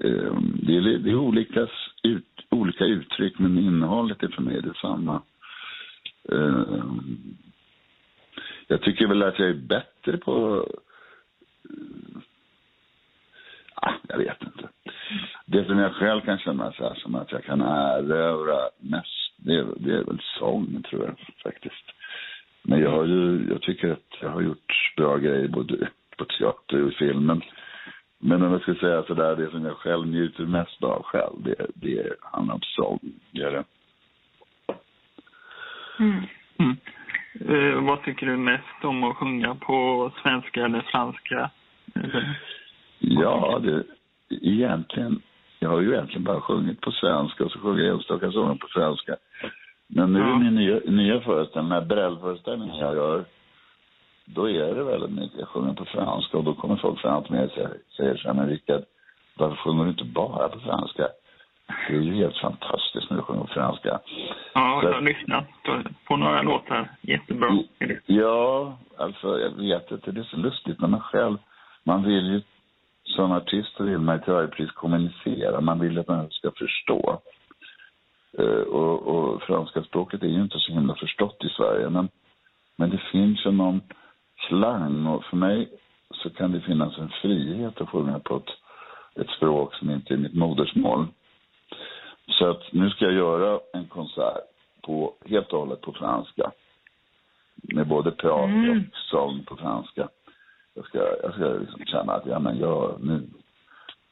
Eh, 0.00 0.38
det 0.40 0.76
är, 0.76 0.98
det 0.98 1.10
är 1.10 1.16
olika, 1.16 1.68
ut, 2.02 2.46
olika 2.50 2.84
uttryck, 2.84 3.38
men 3.38 3.58
innehållet 3.58 4.22
är 4.22 4.28
för 4.28 4.42
mig 4.42 4.62
detsamma. 4.62 5.22
Eh, 6.32 6.84
jag 8.66 8.82
tycker 8.82 9.06
väl 9.06 9.22
att 9.22 9.38
jag 9.38 9.48
är 9.48 9.54
bättre 9.54 10.16
på... 10.16 10.66
Eh, 11.70 12.20
ah, 13.74 13.92
jag 14.08 14.18
vet 14.18 14.42
inte. 14.42 14.68
Det 15.46 15.64
som 15.64 15.78
jag 15.78 15.94
själv 15.94 16.20
kan 16.20 16.38
känna 16.38 16.72
så 16.72 16.88
här, 16.88 16.94
som 16.94 17.14
att 17.14 17.32
jag 17.32 17.44
kan 17.44 17.60
erövra 17.60 18.58
mest, 18.78 19.32
det 19.36 19.54
är, 19.54 19.66
det 19.76 19.92
är 19.92 20.04
väl 20.04 20.20
sång, 20.38 20.82
tror 20.82 21.04
jag 21.04 21.16
faktiskt. 21.42 21.84
Men 22.62 22.80
jag, 22.80 22.90
har 22.90 23.04
ju, 23.04 23.46
jag 23.50 23.62
tycker 23.62 23.92
att 23.92 24.16
jag 24.20 24.28
har 24.28 24.40
gjort 24.40 24.92
bra 24.96 25.16
grejer 25.16 25.48
både 25.48 25.88
på 26.16 26.24
teater 26.24 26.82
och 26.82 26.92
i 26.92 26.94
filmen. 26.94 27.42
Men 28.26 28.42
om 28.42 28.52
jag 28.52 28.62
ska 28.62 28.74
säga 28.74 29.02
sådär, 29.02 29.36
det 29.36 29.50
som 29.50 29.64
jag 29.64 29.76
själv 29.76 30.06
njuter 30.06 30.44
mest 30.44 30.82
av 30.82 31.02
själv, 31.02 31.32
det, 31.38 31.66
det 31.74 32.12
handlar 32.20 32.54
om 32.54 32.60
sång. 32.62 32.98
Är 33.32 33.50
det. 33.50 33.64
Mm. 35.98 36.22
Mm. 36.58 36.76
Eh, 37.48 37.82
vad 37.82 38.02
tycker 38.02 38.26
du 38.26 38.36
mest 38.36 38.84
om 38.84 39.04
att 39.04 39.16
sjunga 39.16 39.54
på 39.54 40.10
svenska 40.22 40.64
eller 40.64 40.80
franska? 40.80 41.50
Ja, 42.98 43.60
det, 43.62 43.84
egentligen, 44.28 45.22
jag 45.58 45.68
har 45.68 45.80
ju 45.80 45.92
egentligen 45.92 46.24
bara 46.24 46.40
sjungit 46.40 46.80
på 46.80 46.90
svenska 46.90 47.44
och 47.44 47.50
så 47.50 47.58
sjunger 47.58 47.82
jag 47.82 47.94
enstaka 47.94 48.30
sånger 48.30 48.54
på 48.54 48.68
svenska. 48.68 49.16
Men 49.86 50.12
nu 50.12 50.18
ja. 50.18 50.38
min 50.38 50.54
nya, 50.54 50.80
nya 50.86 51.20
föreställning, 51.20 51.70
den 51.70 51.80
här 51.80 51.88
Brell-föreställningen 51.88 52.76
jag 52.76 52.94
gör, 52.94 53.24
då 54.24 54.50
är 54.50 54.74
det 54.74 54.84
väldigt 54.84 55.10
mycket, 55.10 55.38
jag 55.38 55.48
sjunger 55.48 55.74
på 55.74 55.84
franska 55.84 56.38
och 56.38 56.44
då 56.44 56.54
kommer 56.54 56.76
folk 56.76 57.00
fram 57.00 57.22
till 57.22 57.32
mig 57.32 57.44
och 57.44 57.52
säger, 57.96 58.16
så 58.16 58.28
här, 58.28 58.34
men 58.34 58.48
Rickard, 58.48 58.82
varför 59.36 59.56
sjunger 59.56 59.84
du 59.84 59.90
inte 59.90 60.04
bara 60.04 60.48
på 60.48 60.60
franska? 60.60 61.08
Det 61.88 61.94
är 61.94 62.00
ju 62.00 62.14
helt 62.14 62.36
fantastiskt 62.36 63.10
när 63.10 63.16
du 63.16 63.22
sjunger 63.22 63.40
på 63.40 63.54
franska. 63.54 64.00
Ja, 64.54 64.80
jag 64.82 64.92
har 64.92 65.00
lyssnat 65.00 65.44
på 66.04 66.16
några 66.16 66.42
låtar. 66.42 66.90
Jättebra. 67.00 67.58
Ja, 68.06 68.78
alltså 68.96 69.38
jag 69.38 69.50
vet 69.50 69.90
inte. 69.90 70.12
Det 70.12 70.20
är 70.20 70.24
så 70.24 70.36
lustigt 70.36 70.80
när 70.80 70.88
man 70.88 71.00
själv, 71.00 71.38
man 71.84 72.02
vill 72.02 72.26
ju, 72.26 72.42
som 73.04 73.32
artist 73.32 73.80
vill 73.80 73.98
man 73.98 74.20
till 74.20 74.32
varje 74.32 74.48
pris 74.48 74.70
kommunicera. 74.70 75.60
Man 75.60 75.80
vill 75.80 75.98
att 75.98 76.08
man 76.08 76.30
ska 76.30 76.50
förstå. 76.50 77.20
Uh, 78.38 78.62
och, 78.62 79.06
och, 79.06 79.42
franska 79.42 79.82
språket 79.82 80.22
är 80.22 80.26
ju 80.26 80.42
inte 80.42 80.58
så 80.58 80.72
himla 80.72 80.94
förstått 80.94 81.44
i 81.44 81.48
Sverige. 81.48 81.90
Men, 81.90 82.08
men 82.76 82.90
det 82.90 83.00
finns 83.12 83.46
ju 83.46 83.50
någon 83.50 83.80
klang 84.48 85.06
och 85.06 85.24
för 85.24 85.36
mig 85.36 85.68
så 86.10 86.30
kan 86.30 86.52
det 86.52 86.60
finnas 86.60 86.98
en 86.98 87.08
frihet 87.22 87.80
att 87.80 87.88
sjunga 87.88 88.18
på 88.18 88.36
ett, 88.36 88.50
ett 89.20 89.30
språk 89.30 89.74
som 89.74 89.90
inte 89.90 90.14
är 90.14 90.18
mitt 90.18 90.34
modersmål. 90.34 91.06
Så 92.26 92.50
att 92.50 92.72
nu 92.72 92.90
ska 92.90 93.04
jag 93.04 93.14
göra 93.14 93.60
en 93.72 93.86
konsert 93.86 94.44
på, 94.82 95.14
helt 95.26 95.52
och 95.52 95.58
hållet 95.58 95.80
på 95.80 95.92
franska. 95.92 96.50
Med 97.54 97.86
både 97.86 98.10
prat 98.10 98.48
mm. 98.48 98.78
och 98.78 98.96
sång 98.96 99.44
på 99.44 99.56
franska. 99.56 100.08
Jag 100.74 100.86
ska, 100.86 100.98
jag 101.22 101.34
ska 101.34 101.44
liksom 101.44 101.84
känna 101.84 102.12
att 102.12 102.26
ja, 102.26 102.38
men 102.38 102.58
jag, 102.58 102.96
nu, 103.00 103.22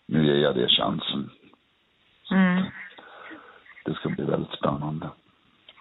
nu 0.07 0.27
ger 0.27 0.37
jag 0.37 0.55
det 0.55 0.69
chansen. 0.69 1.31
Mm. 2.31 2.65
Det 3.85 3.95
ska 3.95 4.09
bli 4.09 4.25
väldigt 4.25 4.59
spännande. 4.59 5.11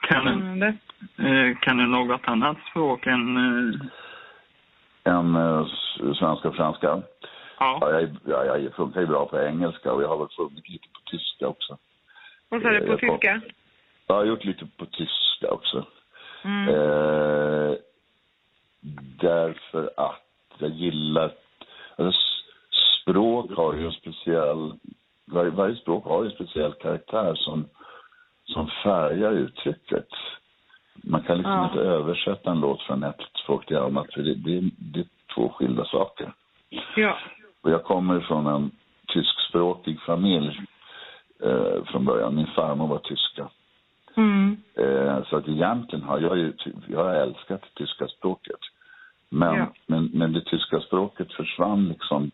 Kan 0.02 0.26
du, 0.26 0.68
eh, 0.68 1.58
kan 1.58 1.78
du 1.78 1.88
något 1.88 2.22
annat 2.24 2.58
språk 2.70 3.08
än... 3.08 3.38
Eh... 3.38 3.80
Än 5.04 5.36
äh, 5.36 5.68
svenska 6.20 6.50
och 6.50 6.56
franska? 6.56 7.02
Ja. 7.60 7.78
ja 7.82 7.92
jag, 7.92 8.10
ja, 8.26 8.58
jag 8.58 8.74
funkar 8.74 9.02
ju 9.02 9.08
bra 9.08 9.26
på 9.26 9.40
engelska 9.40 9.94
och 9.94 10.04
jag 10.04 10.08
har 10.08 10.18
väl 10.18 10.28
sjungit 10.28 10.70
lite 10.70 10.88
på 10.94 11.00
tyska 11.12 11.48
också. 11.48 11.78
Vad 12.50 12.62
sa 12.62 12.70
du, 12.70 12.88
på 12.88 12.98
tyska? 12.98 13.42
Ja, 14.08 14.16
jag 14.16 14.16
har 14.16 14.26
gjort 14.26 14.46
lite 14.46 14.66
på 14.78 14.86
tyska 14.86 15.52
också. 15.52 15.86
Mm. 16.44 16.68
Eh, 16.70 17.76
därför 19.22 19.92
att 19.98 20.22
jag 20.58 20.70
gillar... 20.70 21.32
Alltså, 21.96 22.22
språk 23.02 23.52
har 23.52 23.74
ju 23.74 23.86
en 23.86 23.92
speciell... 23.92 24.74
Varje, 25.26 25.50
varje 25.50 25.76
språk 25.76 26.06
har 26.06 26.24
ju 26.24 26.30
en 26.30 26.36
speciell 26.36 26.74
karaktär 26.74 27.36
som, 27.36 27.70
som 28.46 28.68
färgar 28.84 29.32
uttrycket. 29.32 30.08
Man 31.04 31.22
kan 31.22 31.38
liksom 31.38 31.54
ja. 31.54 31.66
inte 31.66 31.80
översätta 31.80 32.52
en 32.52 32.60
låt 32.60 32.82
från 32.82 33.04
ett 33.04 33.22
språk 33.44 33.66
till 33.66 33.78
annat, 33.78 34.14
för 34.14 34.22
det, 34.22 34.34
det, 34.34 34.70
det 34.78 35.00
är 35.00 35.06
två 35.36 35.50
skilda 35.50 35.86
saker. 35.86 36.34
Ja. 36.96 37.18
Och 37.62 37.72
jag 37.72 37.84
kommer 37.84 38.20
från 38.20 38.48
en 38.48 38.72
tyskspråkig 39.08 40.02
familj 40.02 40.62
eh, 41.44 41.84
från 41.86 42.06
början. 42.06 42.36
Min 42.36 42.48
farmor 42.48 42.88
var 42.88 43.00
tyska. 43.00 43.50
Mm. 44.16 44.58
Eh, 44.76 45.24
så 45.24 45.38
att 45.38 45.48
egentligen 45.48 46.06
har 46.06 46.20
jag 46.20 46.38
ju, 46.38 46.54
jag 46.88 47.04
har 47.04 47.14
älskat 47.14 47.62
det 47.62 47.76
tyska 47.76 48.08
språket. 48.08 48.60
Men, 49.30 49.56
ja. 49.56 49.74
men, 49.88 50.10
men 50.14 50.34
det 50.34 50.42
tyska 50.42 50.80
språket 50.80 51.34
försvann 51.34 51.88
liksom 51.88 52.32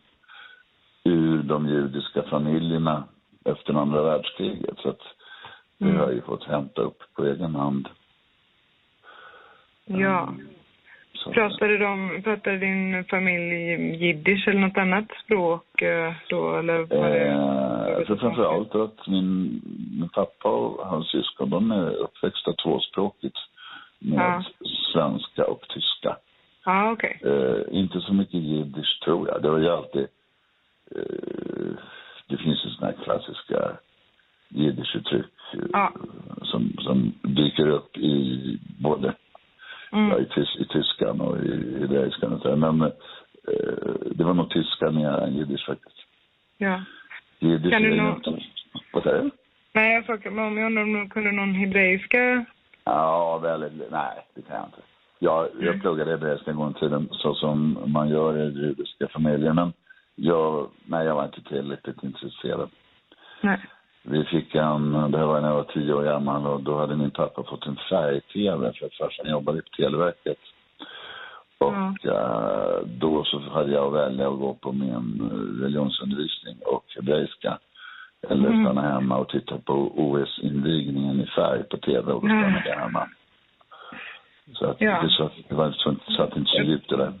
ur 1.04 1.42
de 1.42 1.68
judiska 1.68 2.22
familjerna 2.22 3.04
efter 3.44 3.74
andra 3.74 4.02
världskriget. 4.02 4.78
Så 4.78 4.88
att 4.88 5.02
det 5.78 5.84
mm. 5.84 5.96
har 5.96 6.04
jag 6.04 6.14
ju 6.14 6.20
fått 6.20 6.44
hämta 6.44 6.82
upp 6.82 7.02
på 7.14 7.24
egen 7.24 7.54
hand. 7.54 7.88
Ja. 9.88 10.22
Mm. 10.22 10.48
Pratade, 11.34 11.78
de, 11.78 12.22
pratade 12.24 12.58
din 12.58 13.04
familj 13.04 13.54
jiddisch 14.04 14.48
eller 14.48 14.60
något 14.60 14.78
annat 14.78 15.04
språk 15.24 15.82
eh, 15.82 16.12
då? 16.28 16.58
Eller 16.58 16.78
var 16.78 17.08
det, 17.08 17.28
eh, 17.28 18.06
för 18.06 18.16
framförallt 18.16 18.74
att 18.74 19.06
min, 19.06 19.60
min 19.98 20.08
pappa 20.08 20.48
och 20.48 20.86
hans 20.86 21.10
syskon 21.10 21.50
de 21.50 21.70
är 21.70 21.90
uppväxta 21.90 22.52
tvåspråkigt 22.52 23.36
med 23.98 24.18
ja. 24.18 24.44
svenska 24.92 25.44
och 25.44 25.64
tyska. 25.68 26.16
Ja, 26.64 26.92
okej. 26.92 27.18
Okay. 27.20 27.32
Eh, 27.32 27.62
inte 27.70 28.00
så 28.00 28.12
mycket 28.12 28.40
jiddisch 28.40 29.00
tror 29.04 29.28
jag. 29.28 29.42
Det 29.42 29.50
var 29.50 29.58
ju 29.58 29.68
alltid... 29.68 30.06
Eh, 30.96 31.72
det 32.28 32.36
finns 32.36 32.64
ju 32.64 32.70
sådana 32.70 32.94
här 32.96 33.04
klassiska 33.04 33.76
jiddischuttryck 34.48 35.26
ja. 35.72 35.92
som, 36.42 36.72
som 36.78 37.12
dyker 37.22 37.68
upp 37.68 37.96
i 37.96 38.58
både 38.78 39.14
mm. 39.92 40.10
ja, 40.10 40.18
i, 40.18 40.24
tys 40.24 40.56
i 40.56 40.64
tyskan 40.64 41.20
och 41.20 41.36
i 41.38 41.78
hebreiskan. 41.80 42.40
Men 42.60 42.82
eh, 42.82 42.90
det 44.10 44.24
var 44.24 44.34
nog 44.34 44.50
tyska 44.50 44.90
mer 44.90 45.10
än 45.10 45.36
jiddisch 45.36 45.66
faktiskt. 45.66 45.98
Ja. 46.58 46.82
Jiddisch 47.38 47.72
kan 47.72 47.82
du 47.82 47.96
någon... 47.96 48.40
Vad 48.92 49.02
säger 49.02 49.22
du? 49.22 49.30
Nej, 49.72 49.94
jag 49.94 50.06
frågade 50.06 50.40
om 50.46 50.58
jag 50.58 50.66
undrar 50.66 50.82
om 50.82 50.92
du 50.92 51.08
kunde 51.08 51.32
någon 51.32 51.54
hebreiska? 51.54 52.44
Ja, 52.84 53.38
väldigt, 53.38 53.90
nej, 53.90 54.26
det 54.34 54.42
kan 54.42 54.56
jag 54.56 54.66
inte. 54.66 54.82
Jag, 55.18 55.48
jag 55.54 55.68
mm. 55.68 55.80
pluggade 55.80 56.10
hebreiska 56.10 56.50
en 56.50 56.56
gång 56.56 56.70
i 56.70 56.80
tiden 56.80 57.08
så 57.10 57.34
som 57.34 57.78
man 57.86 58.08
gör 58.08 58.38
i 58.38 58.44
judiska 58.44 59.08
familjer. 59.08 59.52
Men 59.52 59.72
jag, 60.14 60.70
nej, 60.84 61.06
jag 61.06 61.14
var 61.14 61.24
inte 61.24 61.42
tillräckligt 61.42 62.02
intresserad. 62.02 62.70
Nej. 63.40 63.60
Vi 64.10 64.24
fick 64.24 64.54
en, 64.54 64.92
det 64.92 65.18
här 65.18 65.26
var 65.26 65.40
när 65.40 65.48
jag 65.48 65.54
var 65.54 65.64
tio 65.64 65.92
år 65.94 66.02
gammal 66.02 66.46
och 66.46 66.62
då 66.62 66.78
hade 66.78 66.96
min 66.96 67.10
pappa 67.10 67.42
fått 67.42 67.66
en 67.66 67.78
färg-tv 67.90 68.72
för 68.72 68.86
att 68.86 68.94
farsan 68.94 69.30
jobbade 69.30 69.62
på 69.62 69.68
Televerket. 69.76 70.38
Och 71.58 72.06
eh, 72.06 72.78
då 72.84 73.24
så 73.24 73.40
hade 73.40 73.72
jag 73.72 73.86
att 73.86 73.92
välja 74.08 74.28
att 74.28 74.38
gå 74.38 74.54
på 74.54 74.72
min 74.72 75.20
eh, 75.20 75.62
religionsundervisning 75.62 76.56
och 76.66 76.84
hebreiska. 76.96 77.58
Eller 78.28 78.48
Mm. 78.48 78.64
stanna 78.64 78.82
hemma 78.82 79.16
och 79.16 79.28
titta 79.28 79.58
på 79.58 79.92
OS-invigningen 79.96 81.20
i 81.20 81.26
färg 81.26 81.62
på 81.62 81.76
tv 81.76 82.12
och 82.12 82.22
då 82.22 82.28
stannade 82.28 82.68
jag 82.68 82.76
hemma. 82.76 83.08
Så 84.52 84.66
att 84.70 84.80
Ja. 84.80 85.02
det 85.02 85.10
satt, 85.10 85.32
det 85.48 85.54
var, 85.54 85.70
så, 85.72 85.94
satt 86.16 86.36
inte 86.36 86.50
så 86.50 86.62
djupt 86.62 86.88
det 86.88 86.96
där. 86.96 87.12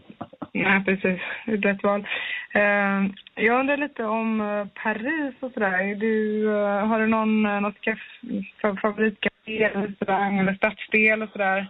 Nej, 0.54 0.84
precis. 0.84 1.20
Det 1.46 1.56
lätt 1.56 1.82
val. 1.82 2.06
Eh, 2.54 3.10
jag 3.44 3.60
undrar 3.60 3.76
lite 3.76 4.04
om 4.04 4.40
eh, 4.40 4.66
Paris 4.82 5.34
och 5.40 5.52
sådär. 5.52 5.94
Du, 5.94 6.44
eh, 6.56 6.86
har 6.86 7.00
du 7.00 7.06
någon, 7.06 7.46
eh, 7.46 7.60
något 7.60 7.80
kaff- 7.80 8.20
fa- 8.62 8.80
favoritcafé 8.80 9.62
eller 9.64 9.86
restaurang 9.86 10.38
eller 10.38 10.54
stadsdel 10.54 11.22
och 11.22 11.28
sådär? 11.32 11.66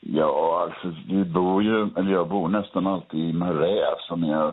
Ja, 0.00 0.60
alltså 0.62 0.94
vi 1.08 1.24
bor 1.24 1.62
ju, 1.62 1.88
eller 1.96 2.12
jag 2.12 2.28
bor 2.28 2.48
nästan 2.48 2.86
alltid 2.86 3.20
i 3.20 3.32
Marais 3.32 4.06
som 4.08 4.24
är 4.24 4.52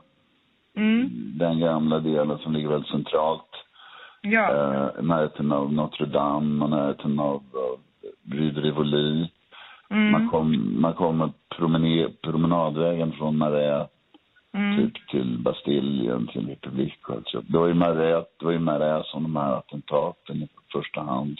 Mm. 0.77 1.09
den 1.37 1.59
gamla 1.59 1.99
delen 1.99 2.37
som 2.37 2.53
ligger 2.53 2.69
väldigt 2.69 2.91
centralt. 2.91 3.49
Ja. 4.21 4.51
Eh, 4.51 5.03
närheten 5.03 5.51
av 5.51 5.73
Notre 5.73 6.05
Dame 6.05 6.63
och 6.63 6.69
närheten 6.69 7.19
av 7.19 7.43
Rue 8.31 8.51
de 8.51 8.61
Rivoli. 8.61 9.31
Mm. 9.89 10.11
Man, 10.11 10.29
kom, 10.29 10.81
man 10.81 10.93
kommer 10.93 11.29
promenadvägen 12.21 13.11
från 13.11 13.37
Marais 13.37 13.89
Mm. 14.55 14.77
typ 14.77 15.07
till 15.07 15.39
Bastiljen, 15.39 16.27
till 16.27 16.47
Republik 16.47 17.09
och 17.09 17.15
allt 17.15 17.27
så. 17.27 17.41
Det 17.41 17.57
var 17.57 17.67
ju 17.67 17.73
Marais, 17.73 18.25
det 18.39 18.45
var 18.45 18.51
ju 18.51 18.59
Marais 18.59 19.07
som 19.07 19.23
de 19.23 19.35
här 19.35 19.53
attentaten 19.57 20.43
i 20.43 20.49
första 20.71 21.01
hand 21.01 21.39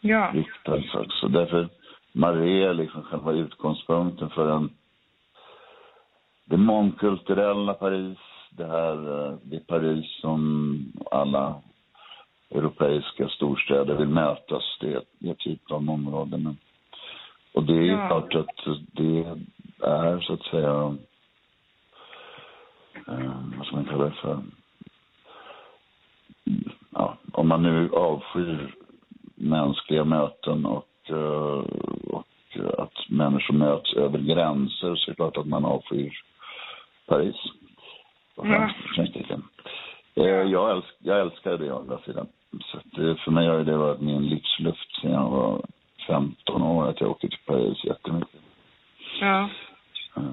Ja. 0.00 0.30
riktades 0.34 0.94
också. 0.94 1.28
Därför 1.28 1.68
Marais 2.12 2.64
är 2.64 2.74
liksom 2.74 3.02
själva 3.02 3.32
utgångspunkten 3.32 4.30
för 4.30 4.50
en 4.50 4.70
det 6.44 6.56
mångkulturella 6.56 7.74
Paris, 7.74 8.18
det 8.50 8.66
här, 8.66 9.26
eh, 9.26 9.34
det 9.42 9.66
Paris 9.66 10.20
som 10.20 10.92
alla 11.10 11.54
europeiska 12.50 13.28
storstäder 13.28 13.94
vill 13.94 14.08
mötas. 14.08 14.78
Det 14.80 14.92
är 14.92 15.02
det 15.18 15.38
typ 15.38 15.70
av 15.70 15.90
områden. 15.90 16.42
Men- 16.42 16.56
Och 17.52 17.62
det 17.62 17.72
är 17.72 17.82
Ja. 17.84 18.06
klart 18.08 18.34
att 18.34 18.64
det 18.92 19.24
är 19.82 20.20
så 20.20 20.32
att 20.32 20.42
säga, 20.42 20.96
eh, 23.08 23.32
vad 23.56 23.66
ska 23.66 23.76
man 23.76 23.84
kalla 23.84 24.04
det 24.04 24.10
för? 24.10 24.38
Ja, 26.90 27.16
om 27.32 27.48
man 27.48 27.62
nu 27.62 27.90
avskyr 27.92 28.74
mänskliga 29.34 30.04
möten 30.04 30.66
och, 30.66 30.88
eh, 31.08 31.64
och 32.10 32.26
att 32.78 33.08
människor 33.08 33.54
möts 33.54 33.92
över 33.94 34.18
gränser 34.18 34.94
så 34.94 35.10
är 35.10 35.12
det 35.12 35.16
klart 35.16 35.36
att 35.36 35.46
man 35.46 35.64
avskyr 35.64 36.12
Paris. 37.06 37.36
Och 38.36 38.46
Ja. 38.46 38.70
Eh, 40.14 40.24
Jag, 40.24 40.70
älsk, 40.76 40.88
jag 40.98 41.20
älskar 41.20 41.58
det 41.58 41.72
å 41.72 41.78
andra 41.78 41.98
sidan. 41.98 42.26
Så 42.64 42.78
det, 42.84 43.14
för 43.16 43.30
mig 43.30 43.46
har 43.48 43.64
det 43.64 43.76
varit 43.76 44.00
min 44.00 44.28
livsluft 44.28 45.00
sedan 45.00 45.10
jag 45.12 45.30
var 45.30 45.62
15 46.10 46.62
år 46.62 46.88
att 46.88 47.00
jag 47.00 47.10
åker 47.10 47.28
till 47.28 47.38
Paris 47.46 47.84
jättemycket. 47.84 48.40
Ja. 49.20 49.50
Mm. 50.16 50.32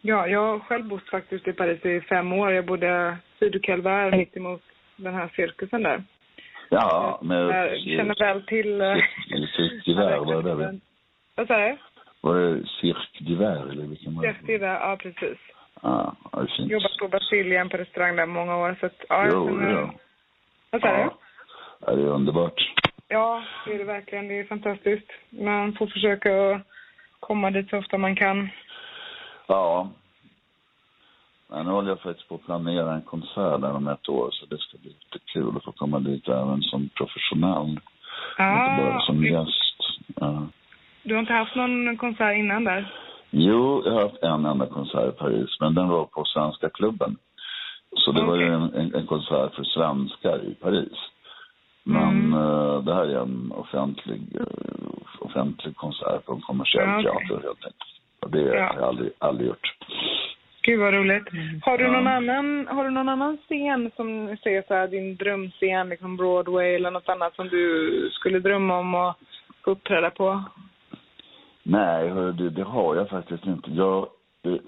Ja, 0.00 0.26
jag 0.26 0.46
har 0.46 0.58
själv 0.58 0.84
bott 0.88 1.08
faktiskt 1.08 1.48
i 1.48 1.52
Paris 1.52 1.84
i 1.84 2.00
fem 2.00 2.32
år. 2.32 2.52
Jag 2.52 2.66
bodde 2.66 3.16
syd 3.38 3.56
och 3.56 3.62
Calvaire 3.62 4.16
mitt 4.16 4.36
emot 4.36 4.62
den 4.96 5.14
här 5.14 5.28
cirkusen 5.36 5.82
där. 5.82 6.02
Ja, 6.70 7.18
men... 7.22 7.48
Jag 7.48 7.80
känner 7.80 8.14
väl 8.18 8.42
till... 8.42 8.80
eh, 8.80 8.94
Cirque 9.56 9.82
d'hiver, 9.86 10.24
var 10.24 10.42
det 10.42 10.54
det? 10.54 10.78
Vad 11.34 11.46
sa 11.46 11.58
du? 11.58 11.76
Var 12.20 12.34
det 12.34 12.66
Cirque 12.80 13.18
d'hiver 13.24 13.70
eller 13.70 13.86
vilken 13.86 14.14
var 14.16 14.26
det? 14.26 14.34
Cirque 14.46 14.64
ja 14.64 14.96
precis. 15.00 15.38
Ja, 15.82 16.16
ja, 16.32 16.40
det 16.40 16.48
fint. 16.56 16.70
Jobbat 16.70 16.96
på 17.00 17.08
Bastiljen 17.08 17.68
på 17.68 17.76
restaurang 17.76 18.16
där 18.16 18.26
många 18.26 18.56
år. 18.56 18.76
Så 18.80 18.86
att, 18.86 19.04
ja, 19.08 19.24
jag 19.24 19.32
Jo, 19.34 19.46
känner- 19.48 19.70
ja. 19.70 19.94
Vad 20.70 20.80
sa 20.80 20.96
du? 20.96 21.10
Ja, 21.86 21.94
det 21.94 22.02
är 22.02 22.06
underbart. 22.06 22.74
Ja, 23.08 23.42
det 23.66 23.74
är 23.74 23.78
det 23.78 23.84
verkligen. 23.84 24.28
Det 24.28 24.38
är 24.38 24.44
fantastiskt. 24.44 25.10
Man 25.30 25.72
får 25.72 25.86
försöka 25.86 26.60
komma 27.20 27.50
dit 27.50 27.70
så 27.70 27.78
ofta 27.78 27.98
man 27.98 28.16
kan. 28.16 28.48
Ja. 29.46 29.88
Men 31.50 31.66
nu 31.66 31.72
håller 31.72 31.88
jag 31.88 32.00
faktiskt 32.00 32.28
på 32.28 32.34
att 32.34 32.44
planera 32.44 32.94
en 32.94 33.02
konsert 33.02 33.60
där 33.60 33.72
om 33.72 33.88
ett 33.88 34.08
år 34.08 34.28
så 34.30 34.46
det 34.46 34.58
ska 34.58 34.78
bli 34.78 34.90
lite 34.90 35.24
kul 35.26 35.56
att 35.56 35.64
få 35.64 35.72
komma 35.72 35.98
dit 35.98 36.28
även 36.28 36.62
som 36.62 36.88
professionell. 36.88 37.80
Inte 38.38 38.82
bara 38.82 39.00
som 39.00 39.24
gäst. 39.24 39.80
Ja. 40.20 40.46
du 41.02 41.14
har 41.14 41.20
inte 41.20 41.32
haft 41.32 41.56
någon 41.56 41.96
konsert 41.96 42.36
innan 42.36 42.64
där? 42.64 42.94
Jo, 43.30 43.82
jag 43.84 43.92
har 43.92 44.02
haft 44.02 44.22
en 44.22 44.46
enda 44.46 44.66
konsert 44.66 45.14
i 45.14 45.18
Paris, 45.18 45.60
men 45.60 45.74
den 45.74 45.88
var 45.88 46.04
på 46.04 46.24
Svenska 46.24 46.68
klubben. 46.70 47.16
Så 47.96 48.12
det 48.12 48.22
var 48.22 48.36
ju 48.36 48.54
en, 48.54 48.74
en, 48.74 48.94
en 48.94 49.06
konsert 49.06 49.54
för 49.54 49.64
svenskar 49.64 50.44
i 50.44 50.54
Paris. 50.54 51.07
Men 51.90 52.08
Mm. 52.08 52.32
eh, 52.32 52.78
det 52.84 52.94
här 52.94 53.04
är 53.04 53.18
en 53.22 53.52
offentlig, 53.56 54.22
eh, 54.40 54.88
offentlig 55.20 55.76
konsert 55.76 56.24
på 56.26 56.32
en 56.32 56.40
kommersiell 56.40 56.88
Ja, 56.88 57.02
teater 57.02 57.42
helt 57.46 57.64
enkelt. 57.64 57.76
Och 58.22 58.30
det 58.30 58.40
Ja. 58.42 58.66
har 58.72 58.80
jag 58.80 58.88
aldrig, 58.88 59.10
aldrig 59.18 59.48
gjort. 59.48 59.66
Gud 60.62 60.80
vad 60.80 60.94
roligt. 60.94 61.24
Har 61.62 61.78
du 61.78 61.84
Ja. 61.84 61.90
någon 61.92 62.06
annan, 62.06 62.66
har 62.70 62.84
du 62.84 62.90
någon 62.90 63.08
annan 63.08 63.36
scen 63.36 63.90
som 63.96 64.36
ser 64.42 64.62
så 64.68 64.74
här, 64.74 64.88
din 64.88 65.16
drömscen, 65.16 65.88
liksom 65.88 66.16
Broadway 66.16 66.74
eller 66.74 66.90
något 66.90 67.08
annat 67.08 67.34
som 67.34 67.48
du 67.48 68.10
skulle 68.12 68.38
drömma 68.38 68.78
om 68.78 68.94
att 68.94 69.16
uppträda 69.64 70.10
på? 70.10 70.42
Nej, 71.62 72.08
du, 72.32 72.50
det 72.50 72.62
har 72.64 72.96
jag 72.96 73.08
faktiskt 73.08 73.46
inte. 73.46 73.70
Jag, 73.70 74.06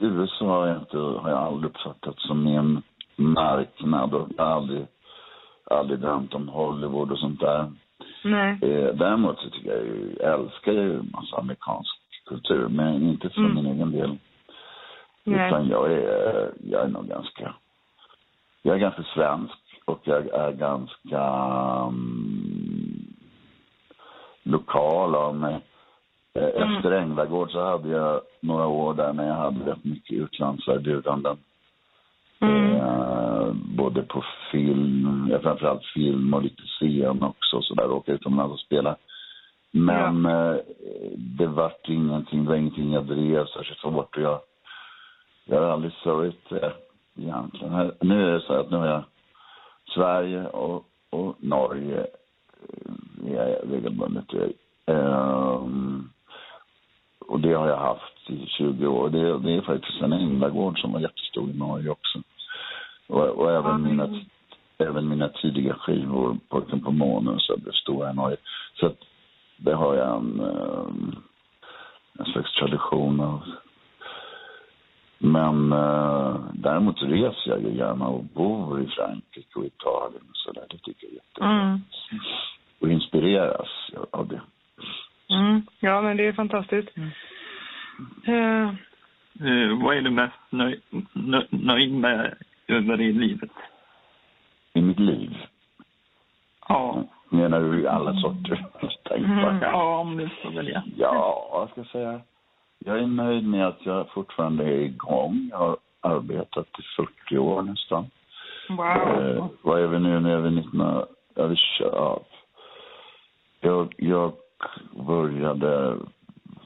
USA 0.00 0.44
har 0.44 0.66
jag, 0.66 0.76
inte, 0.78 0.96
har 0.98 1.30
jag 1.30 1.38
aldrig 1.38 1.70
uppfattat 1.70 2.14
som 2.18 2.44
min 2.44 2.82
marknad 3.16 4.14
och 4.14 4.28
aldrig, 4.38 4.86
aldrig 5.70 6.00
drömt 6.00 6.34
om 6.34 6.48
Hollywood 6.48 7.12
och 7.12 7.18
sånt 7.18 7.40
där. 7.40 7.72
Nej. 8.24 8.58
Eh, 8.62 8.94
däremot 8.94 9.38
så 9.38 9.50
tycker 9.50 9.70
jag 9.70 9.84
ju, 9.84 10.16
älskar 10.16 10.72
ju 10.72 11.02
massa 11.02 11.36
amerikansk 11.36 11.96
kultur, 12.26 12.68
men 12.68 13.02
inte 13.02 13.30
för 13.30 13.40
Mm. 13.40 13.54
min 13.54 13.66
egen 13.66 13.92
del. 13.92 14.16
Nej. 15.24 15.48
Utan 15.48 15.68
jag 15.68 15.92
är, 15.92 16.52
jag 16.70 16.82
är 16.84 16.88
nog 16.88 17.08
ganska, 17.08 17.54
jag 18.62 18.74
är 18.74 18.78
ganska 18.78 19.02
svensk 19.14 19.58
och 19.84 20.00
jag 20.04 20.26
är 20.28 20.52
ganska 20.52 21.20
mm, 21.88 23.14
lokal 24.42 25.14
av 25.14 25.34
mig. 25.36 25.54
Eh, 26.34 26.44
Mm. 26.62 26.76
Efter 26.76 26.90
Änglagård 26.92 27.50
så 27.50 27.64
hade 27.64 27.88
jag 27.88 28.20
några 28.40 28.66
år 28.66 28.94
där 28.94 29.12
när 29.12 29.26
jag 29.28 29.34
hade 29.34 29.70
rätt 29.70 29.84
mycket 29.84 30.12
utlandserbjudanden. 30.18 31.36
Mm. 32.40 32.76
Eh, 32.76 33.29
både 33.52 34.02
på 34.02 34.24
film, 34.52 35.28
ja, 35.30 35.40
framförallt 35.40 35.84
film 35.84 36.34
och 36.34 36.42
lite 36.42 36.62
scen 36.62 37.22
också 37.22 37.62
så 37.62 37.74
där 37.74 37.90
åka 37.90 38.12
utomlands 38.12 38.52
och 38.52 38.60
spela. 38.60 38.96
Men 39.72 40.26
eh, 40.26 40.56
det 41.16 41.46
vart 41.46 41.88
ingenting, 41.88 42.44
det 42.44 42.50
var 42.50 42.56
ingenting 42.56 42.92
jag 42.92 43.06
drev 43.06 43.46
särskilt 43.46 43.80
hårt 43.80 44.16
och 44.16 44.22
jag, 44.22 44.40
jag 45.44 45.60
har 45.60 45.68
aldrig 45.68 45.92
sörjt 45.92 46.48
det 46.48 46.72
egentligen. 47.18 47.72
Här, 47.72 47.92
nu 48.00 48.28
är 48.28 48.32
det 48.32 48.40
så 48.40 48.52
att 48.52 48.70
nu 48.70 48.76
har 48.76 48.86
jag 48.86 49.02
Sverige 49.94 50.46
och, 50.46 50.84
och 51.10 51.36
Norge 51.38 52.06
eh, 53.26 53.32
är 53.32 53.66
regelbundet 53.70 54.34
i. 54.34 54.52
Ehm, 54.86 56.10
och 57.28 57.40
det 57.40 57.52
har 57.52 57.68
jag 57.68 57.78
haft 57.78 58.30
i 58.30 58.46
20 58.46 58.86
år. 58.86 59.08
Det, 59.08 59.38
det 59.38 59.52
är 59.52 59.60
faktiskt 59.60 60.02
en 60.02 60.12
Änglagård 60.12 60.80
som 60.80 60.92
var 60.92 61.00
jättestor 61.00 61.50
i 61.50 61.58
Norge 61.58 61.90
också. 61.90 62.18
Och, 63.10 63.28
och 63.28 63.50
även, 63.50 63.70
Ja, 63.70 63.78
mina, 63.78 64.08
även 64.78 65.08
mina 65.08 65.28
tidiga 65.28 65.74
skivor, 65.74 66.36
Pojken 66.48 66.80
på 66.80 66.90
månen, 66.90 67.38
så 67.38 67.56
blev 67.56 67.72
stora 67.72 68.10
i 68.10 68.14
Norge. 68.14 68.36
Så 68.74 68.86
att 68.86 68.98
det 69.56 69.74
har 69.74 69.94
jag 69.94 70.16
en, 70.16 70.40
ehm, 70.40 71.16
en 72.18 72.24
slags 72.24 72.54
tradition 72.54 73.20
av. 73.20 73.42
Men 75.18 75.72
eh, 75.72 76.40
däremot 76.52 77.02
reser 77.02 77.50
jag 77.50 77.62
ju 77.62 77.76
gärna 77.76 78.06
och 78.06 78.24
bor 78.24 78.82
i 78.82 78.86
Frankrike 78.86 79.58
och 79.58 79.64
Italien 79.66 80.22
och 80.30 80.36
sådär. 80.36 80.64
Det 80.70 80.78
tycker 80.78 81.06
jag 81.06 81.12
är 81.12 81.14
jättebra. 81.14 81.50
Mm. 81.50 81.80
Och 82.80 82.88
inspireras 82.88 83.68
av 84.10 84.28
det. 84.28 84.40
Mm. 85.34 85.62
Ja, 85.80 86.00
men 86.00 86.16
det 86.16 86.26
är 86.26 86.32
fantastiskt. 86.32 86.88
Eh, 88.24 88.72
Eh, 89.40 89.82
vad 89.82 89.96
är 89.96 90.00
du 90.00 90.10
mest 90.10 90.34
nöj, 90.50 90.80
nö, 91.12 91.42
nöjd 91.50 91.92
med 91.92 92.34
över 92.70 93.00
i 93.00 93.12
livet? 93.12 93.50
I 94.72 94.80
mitt 94.80 94.98
liv. 94.98 95.36
Ja. 96.68 97.04
Menar 97.28 97.60
du 97.60 97.88
alla 97.88 98.14
sorter? 98.14 98.66
Mm. 99.16 99.58
Ja, 99.62 99.98
om 99.98 100.16
du 100.16 100.28
får 100.28 100.50
välja. 100.50 100.82
Ja, 100.96 101.48
vad 101.52 101.70
ska 101.70 101.80
jag 101.80 101.86
säga? 101.86 102.20
Jag 102.78 102.98
är 102.98 103.06
nöjd 103.06 103.48
med 103.48 103.66
att 103.66 103.86
jag 103.86 104.10
fortfarande 104.10 104.64
är 104.64 104.78
igång. 104.80 105.48
Jag 105.50 105.58
har 105.58 105.76
arbetat 106.00 106.66
i 106.78 106.82
40 107.26 107.38
år 107.38 107.62
nästan. 107.62 108.10
wow. 108.68 108.86
Eh, 108.86 109.46
vad 109.62 109.82
är 109.82 109.86
vi 109.86 109.98
nu? 109.98 110.20
Nu 110.20 110.32
är 110.32 110.38
vi 110.40 110.50
19... 110.50 111.04
Ja, 111.34 111.46
vi 111.46 111.56
kör 111.56 111.94
av. 111.94 112.22
Jag, 113.60 113.94
jag 113.96 114.32
började 115.06 115.96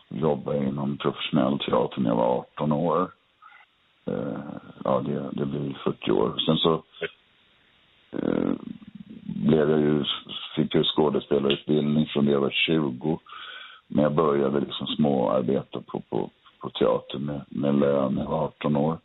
jobbade 0.08 0.58
inom 0.58 0.96
professionell 0.96 1.58
teater 1.58 2.00
när 2.00 2.10
jag 2.10 2.16
var 2.16 2.38
18 2.38 2.72
år. 2.72 3.10
Eh, 4.06 4.38
ja, 4.84 5.00
det, 5.00 5.30
det 5.32 5.46
blir 5.46 5.78
40 5.84 6.10
år. 6.10 6.34
Sen 6.46 6.56
så 6.56 6.82
eh, 8.12 8.52
blev 9.24 9.70
jag 9.70 9.80
ju, 9.80 10.04
fick 10.56 10.74
jag 10.74 10.86
skådespelarutbildning 10.86 12.06
från 12.06 12.24
det 12.24 12.32
jag 12.32 12.40
var 12.40 12.50
20. 12.50 13.18
Men 13.88 14.02
jag 14.02 14.14
började 14.14 14.60
liksom 14.60 14.86
småarbeta 14.86 15.80
på, 15.80 16.00
på, 16.00 16.30
på 16.60 16.70
teater 16.70 17.18
med, 17.18 17.44
med 17.48 17.74
lön 17.74 18.16
jag 18.16 18.30
var 18.30 18.44
18 18.44 18.76
år. 18.76 18.98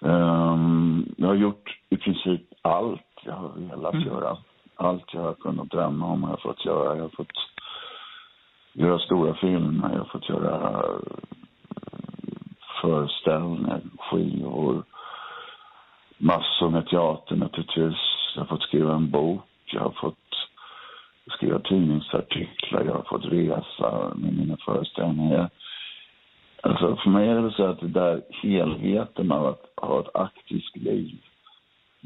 Um, 0.00 1.14
jag 1.16 1.28
har 1.28 1.34
gjort 1.34 1.78
i 1.90 1.96
princip 1.96 2.42
allt 2.62 3.00
jag 3.24 3.32
har 3.32 3.48
velat 3.56 3.94
mm. 3.94 4.06
göra. 4.06 4.36
Allt 4.76 5.14
jag 5.14 5.20
har 5.20 5.34
kunnat 5.34 5.70
drömma 5.70 6.06
om 6.06 6.22
har 6.22 6.30
jag 6.30 6.42
fått 6.42 6.64
göra. 6.64 6.96
Jag 6.96 7.02
har 7.02 7.08
fått 7.08 7.32
göra 8.72 8.98
stora 8.98 9.34
filmer, 9.34 9.90
jag 9.92 9.98
har 9.98 10.04
fått 10.04 10.28
göra 10.28 10.84
föreställningar, 12.80 13.80
skivor, 13.98 14.84
massor 16.18 16.70
med 16.70 16.86
teater 16.86 17.36
naturligtvis. 17.36 17.96
Jag 18.34 18.42
har 18.42 18.46
fått 18.46 18.62
skriva 18.62 18.94
en 18.94 19.10
bok, 19.10 19.44
jag 19.66 19.80
har 19.80 19.90
fått 19.90 20.14
skriva 21.30 21.58
tidningsartiklar, 21.58 22.84
jag 22.84 22.94
har 22.94 23.02
fått 23.02 23.24
resa 23.24 24.12
med 24.16 24.36
mina 24.36 24.56
föreställningar. 24.56 25.50
Alltså 26.62 26.96
för 26.96 27.10
mig 27.10 27.28
är 27.28 27.42
det 27.42 27.50
så 27.50 27.64
att 27.64 27.80
det 27.80 27.88
där 27.88 28.22
helheten 28.42 29.32
av 29.32 29.46
att 29.46 29.62
ha 29.76 30.00
ett 30.00 30.14
aktivt 30.14 30.76
liv, 30.76 31.18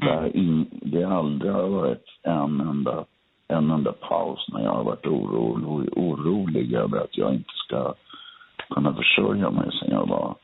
mm. 0.01 0.15
där 0.15 0.37
in, 0.37 0.69
det 0.71 1.03
aldrig 1.03 1.51
har 1.51 1.67
varit 1.67 2.05
en 2.23 2.61
enda, 2.61 3.05
en 3.47 3.71
enda 3.71 3.91
paus 3.91 4.45
när 4.47 4.63
jag 4.63 4.71
har 4.71 4.83
varit 4.83 5.05
orolig, 5.05 5.97
orolig 5.97 6.73
över 6.73 6.97
att 6.97 7.17
jag 7.17 7.33
inte 7.33 7.53
ska 7.53 7.93
kunna 8.69 8.93
försörja 8.93 9.49
mig 9.49 9.69
sen 9.79 9.91
jag 9.91 10.07
var 10.07 10.35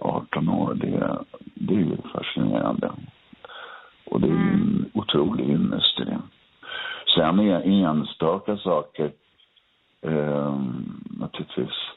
18 0.00 0.48
år, 0.48 0.74
det, 0.74 1.18
det 1.54 1.74
är 1.74 2.08
fascinerande. 2.12 2.92
Och 4.06 4.20
det 4.20 4.28
är 4.28 4.32
en 4.32 4.90
otrolig 4.94 5.48
ynnest 5.50 6.00
i 6.00 6.04
det. 6.04 6.20
Sen 7.14 7.38
är 7.40 7.86
enstaka 7.86 8.56
saker 8.56 9.12
eh, 10.02 10.58
naturligtvis 11.04 11.90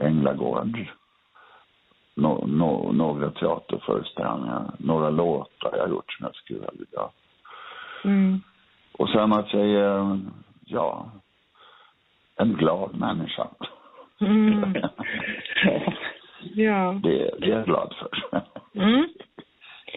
Änglagård. 0.00 0.86
No, 2.14 2.46
no, 2.46 2.92
några 2.92 3.30
teaterföreställningar, 3.30 4.74
några 4.78 5.10
låtar 5.10 5.70
jag 5.72 5.80
har 5.80 5.88
gjort 5.88 6.12
som 6.12 6.26
jag 6.26 6.34
skulle 6.34 6.68
vilja. 6.72 7.08
Mm. 8.04 8.40
Och 8.92 9.08
sen 9.08 9.32
att 9.32 9.52
jag 9.54 9.66
är, 9.68 10.20
ja, 10.64 11.10
en 12.36 12.54
glad 12.54 12.98
människa. 12.98 13.48
Mm. 14.20 14.74
ja. 16.64 17.00
Det, 17.02 17.30
det 17.38 17.46
är 17.46 17.56
jag 17.56 17.64
glad 17.64 17.94
för. 17.98 18.42
Mm. 18.74 19.08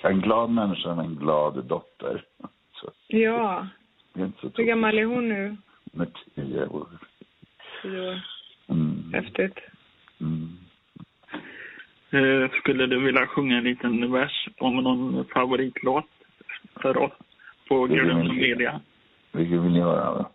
En 0.04 0.22
glad 0.22 0.50
människa 0.50 0.96
med 0.96 1.06
en 1.06 1.16
glad 1.16 1.66
dotter. 1.66 2.24
Så. 2.74 2.92
Ja. 3.08 3.68
Hur 4.14 4.64
gammal 4.64 4.98
är 4.98 5.06
hon 5.06 5.30
nu? 5.30 5.58
Med 5.84 6.08
tio 6.36 6.66
år. 6.66 6.88
Tio 7.82 8.10
år. 8.10 8.22
Mm. 8.70 9.14
Häftigt. 9.14 9.58
Mm. 10.22 10.58
Uh, 12.14 12.50
skulle 12.50 12.86
du 12.86 13.00
vilja 13.00 13.28
sjunga 13.28 13.58
en 13.58 13.64
liten 13.64 14.12
vers 14.12 14.48
om 14.58 14.76
någon 14.76 15.26
favoritlåt 15.26 16.06
för 16.82 16.98
oss 16.98 17.12
på 17.68 17.86
Gudrun 17.86 18.36
Media? 18.36 18.82
Vilken 19.32 19.64
vill 19.64 19.72
ni 19.72 19.82
höra? 19.82 20.26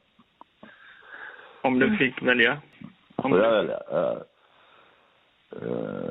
Om 1.62 1.78
du 1.78 1.96
fick 1.96 2.22
välja. 2.22 2.60
Om 3.16 3.30
Får 3.30 3.42
jag 3.42 3.50
välja? 3.50 3.80
Uh, 3.92 4.18
uh, 5.62 6.05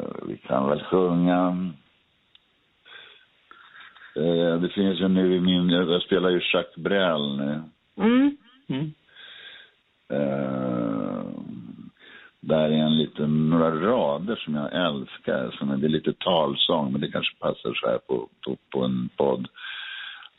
kan 0.48 0.70
väl 0.70 0.84
sjunga... 0.84 1.72
Uh, 4.18 4.62
det 4.62 4.70
finns 4.70 5.00
ju 5.00 5.08
nu 5.08 5.36
i 5.36 5.40
min... 5.40 5.70
Jag 5.70 6.02
spelar 6.02 6.30
ju 6.30 6.42
Jacques 6.54 6.76
Brel 6.76 7.38
nu. 7.38 7.62
Mm. 7.98 8.38
Mm. 8.68 8.94
där 12.40 12.70
är 12.70 12.72
en 12.72 12.98
liten, 12.98 13.50
några 13.50 13.72
rader 13.72 14.36
som 14.36 14.56
jag 14.56 14.74
älskar. 14.74 15.56
Som 15.60 15.72
är, 15.72 15.78
det 15.78 15.88
är 15.88 15.90
lite 15.90 16.14
talsång, 16.14 16.92
men 16.92 17.02
det 17.02 17.12
kanske 17.12 17.36
passar 17.40 17.74
så 17.74 17.88
här 17.88 17.98
på, 17.98 18.30
på, 18.46 18.58
på 18.72 18.84
en 18.84 19.10
podd. 19.18 19.48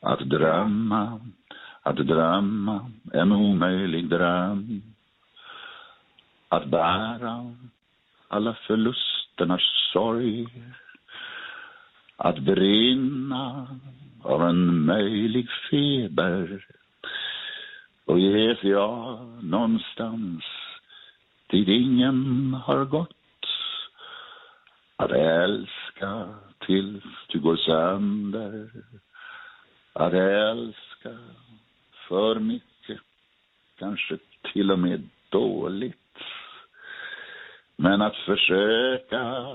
Att 0.01 0.21
drömma, 0.21 1.21
att 1.83 1.97
drömma, 1.97 2.91
en 3.13 3.33
omöjlig 3.33 4.09
dröm 4.09 4.83
att 6.49 6.67
bära 6.67 7.55
alla 8.29 8.57
förlusternas 8.67 9.86
sorg. 9.93 10.47
Att 12.17 12.39
brinna 12.39 13.67
av 14.23 14.43
en 14.43 14.85
möjlig 14.85 15.49
feber 15.71 16.67
och 18.05 18.19
ges 18.19 18.59
jag 18.63 19.19
någonstans 19.43 20.45
dit 21.51 21.69
ingen 21.69 22.55
har 22.55 22.85
gått. 22.85 23.13
Att 24.97 25.11
älska 25.11 26.29
tills 26.59 27.05
du 27.29 27.41
går 27.41 27.57
sönder. 27.57 28.71
Att 29.93 30.13
älska 30.13 31.19
för 32.09 32.35
mycket, 32.35 33.01
kanske 33.79 34.19
till 34.53 34.71
och 34.71 34.79
med 34.79 35.09
dåligt. 35.31 36.06
Men 37.77 38.03
att 38.03 38.17
försöka 38.17 39.47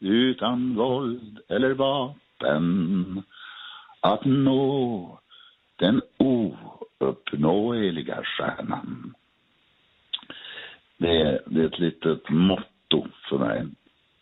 utan 0.00 0.74
våld 0.74 1.38
eller 1.48 1.74
vapen 1.74 3.22
att 4.00 4.24
nå 4.24 5.18
den 5.76 6.02
ouppnåeliga 6.18 8.22
stjärnan. 8.24 9.14
Det 10.98 11.20
är, 11.20 11.40
det 11.46 11.60
är 11.60 11.66
ett 11.66 11.78
litet 11.78 12.30
motto 12.30 13.06
för 13.28 13.38
mig. 13.38 13.66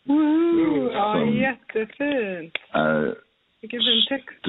Wow, 0.03 0.91
ja, 0.93 1.25
jättefint. 1.25 2.57
Är 2.71 3.15
Vilken 3.61 3.81
fin 3.81 4.05
text. 4.09 4.45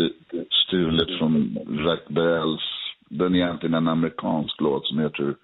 stulet 0.51 1.19
från 1.19 1.59
Jacques 1.87 2.09
Brels, 2.09 2.63
den 3.09 3.35
är 3.35 3.39
egentligen 3.39 3.75
en 3.75 3.89
amerikansk 3.89 4.61
låt 4.61 4.87
som 4.87 4.99
heter 4.99 5.35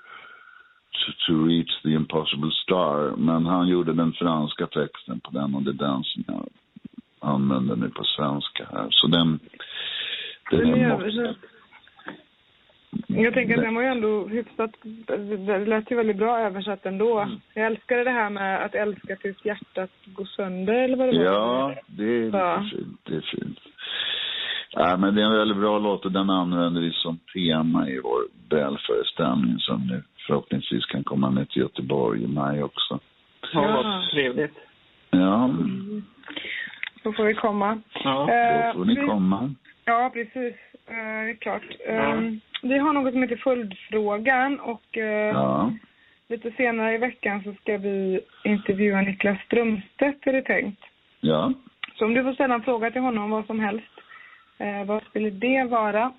to 1.27 1.47
reach 1.47 1.83
the 1.83 1.89
impossible 1.89 2.51
star. 2.51 3.17
Men 3.17 3.47
han 3.47 3.69
gjorde 3.69 3.93
den 3.93 4.13
franska 4.13 4.67
texten 4.67 5.21
på 5.21 5.31
den 5.31 5.55
och 5.55 5.63
det 5.63 5.71
är 5.71 5.87
den 5.89 6.05
som 6.05 6.25
jag 6.27 6.49
använder 7.21 7.77
nu 7.77 7.89
på 7.91 8.05
svenska 8.05 8.67
här. 8.73 8.87
Så 8.91 9.07
den, 9.07 9.39
den 10.51 10.75
är 10.75 10.89
måste... 10.89 11.35
Jag 13.07 13.35
tänker 13.35 13.57
att 13.57 13.63
den 13.63 13.75
var 13.75 13.83
ju 13.83 13.89
ändå 13.89 14.29
hyfsat, 14.29 14.71
det 15.47 15.67
lät 15.67 15.91
ju 15.91 15.97
väldigt 15.97 16.17
bra 16.17 16.39
översatt 16.39 16.87
ändå. 16.87 17.21
Mm. 17.21 17.41
Jag 17.55 17.67
älskade 17.67 18.05
det 18.05 18.11
här 18.11 18.31
med 18.31 18.65
att 18.65 18.75
älska 18.75 19.17
tills 19.17 19.45
hjärtat 19.45 19.91
går 20.07 20.25
sönder 20.25 20.75
eller 20.75 20.97
vad 20.97 21.09
det 21.09 21.19
var. 21.19 21.25
Ja, 21.25 21.75
det 21.87 22.05
är 22.05 22.25
lite 22.25 22.77
fint. 22.77 23.01
Det 23.05 23.17
är 23.17 23.37
fint. 23.37 23.59
Ja, 24.71 24.97
men 24.97 25.15
det 25.15 25.23
är 25.23 25.27
en 25.27 25.39
väldigt 25.39 25.57
bra 25.57 25.79
låt 25.79 26.05
och 26.05 26.13
den 26.13 26.31
använder 26.31 26.81
vi 26.81 26.93
som 26.93 27.19
tema 27.35 27.89
i 27.89 28.01
vår 28.01 28.23
Bellföreställning 28.49 29.59
som 29.59 29.87
nu 29.87 30.03
förhoppningsvis 30.27 30.87
kan 30.87 31.05
komma 31.05 31.31
med 31.31 31.49
till 31.49 31.63
Göteborg 31.63 32.25
i 32.25 32.27
maj 32.27 32.63
också. 32.63 33.01
Ja, 33.53 33.61
vad 33.61 34.11
trevligt. 34.11 34.59
Ja. 35.11 35.45
Mm. 35.45 36.05
Då 37.03 37.13
får 37.13 37.25
vi 37.25 37.35
komma. 37.35 37.81
Ja, 38.05 38.27
då 38.73 38.79
får 38.79 38.85
ni 38.85 38.97
komma. 38.97 39.55
Ja, 39.85 40.11
precis. 40.13 40.55
Uh, 40.91 41.25
det 41.25 41.31
är 41.31 41.35
klart. 41.35 41.63
Uh, 41.89 42.33
Vi 42.63 42.79
har 42.79 42.93
något 42.93 43.13
som 43.13 43.23
heter 43.23 43.37
Följdfrågan 43.37 44.61
och 44.61 44.97
uh, 44.97 45.05
ja. 45.05 45.73
lite 46.29 46.51
senare 46.51 46.95
i 46.95 46.99
veckan 46.99 47.43
så 47.45 47.55
ska 47.55 47.79
vi 47.79 48.21
intervjua 48.45 49.01
Niklas 49.01 49.39
Strömstedt 49.47 50.27
är 50.27 50.33
det 50.33 50.43
tänkt. 50.43 50.83
Ja. 51.21 51.53
Så 51.99 52.05
om 52.05 52.15
du 52.15 52.23
får 52.23 52.33
ställa 52.33 52.55
en 52.55 52.63
fråga 52.63 52.91
till 52.91 53.01
honom, 53.01 53.31
vad 53.31 53.47
som 53.47 53.61
helst, 53.61 53.91
vad 54.87 55.03
skulle 55.03 55.31
det 55.31 55.65
vara? 55.65 56.13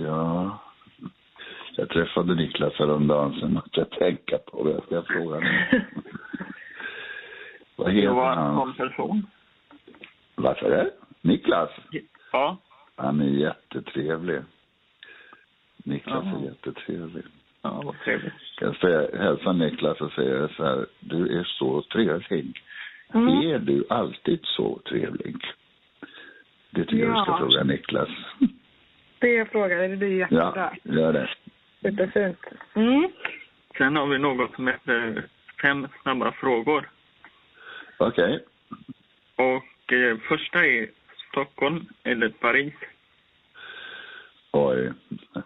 Ja, 0.00 0.58
jag 1.76 1.88
träffade 1.88 2.34
Niklas 2.34 2.74
häromdagen, 2.74 3.40
sen 3.40 3.52
måste 3.52 3.80
jag 3.80 3.90
tänka 3.90 4.38
på 4.38 4.62
vad 4.62 4.72
jag 4.72 4.84
ska 4.84 5.02
fråga 5.02 5.40
nu. 5.40 5.66
vad 7.76 7.92
heter 7.92 8.14
han? 8.14 8.54
Som 8.56 8.74
person? 8.74 9.26
Sa 10.36 10.54
du? 10.68 10.90
Niklas? 11.20 11.70
Ja. 12.32 12.56
Han 12.96 13.20
är 13.20 13.28
jättetrevlig. 13.28 14.40
Niklas 15.76 16.24
Aha. 16.24 16.38
är 16.38 16.44
jättetrevlig. 16.44 17.24
Ja, 17.62 17.82
vad 17.84 18.00
trevligt. 18.04 18.32
Jag 18.60 18.76
ska 18.76 18.88
hälsa 19.18 19.52
Niklas 19.52 20.00
och 20.00 20.12
säga 20.12 20.48
så 20.48 20.64
här, 20.64 20.86
du 21.00 21.38
är 21.38 21.44
så 21.44 21.82
trevlig. 21.82 22.62
Mm. 23.14 23.28
Är 23.28 23.58
du 23.58 23.84
alltid 23.88 24.40
så 24.42 24.80
trevlig? 24.88 25.36
Det 26.70 26.84
tycker 26.84 27.04
ja. 27.04 27.04
jag 27.04 27.16
du 27.16 27.22
ska 27.22 27.38
fråga 27.38 27.64
Niklas. 27.64 28.08
Det 29.18 29.28
jag. 29.52 29.90
Det 29.90 29.96
blir 29.96 30.18
jättebra. 30.18 30.72
Ja, 30.82 30.92
gör 30.94 31.12
det. 31.12 31.28
Superfint. 31.82 32.38
Mm. 32.74 33.10
Sen 33.78 33.96
har 33.96 34.06
vi 34.06 34.18
något 34.18 34.54
som 34.54 34.66
heter 34.66 35.26
fem 35.62 35.88
snabba 36.02 36.32
frågor. 36.32 36.90
Okej. 37.98 38.44
Och 39.36 39.92
eh, 39.92 40.18
första 40.28 40.66
är 40.66 40.90
Stockholm 41.30 41.86
eller 42.04 42.28
Paris? 42.28 42.74
Oj. 44.52 44.92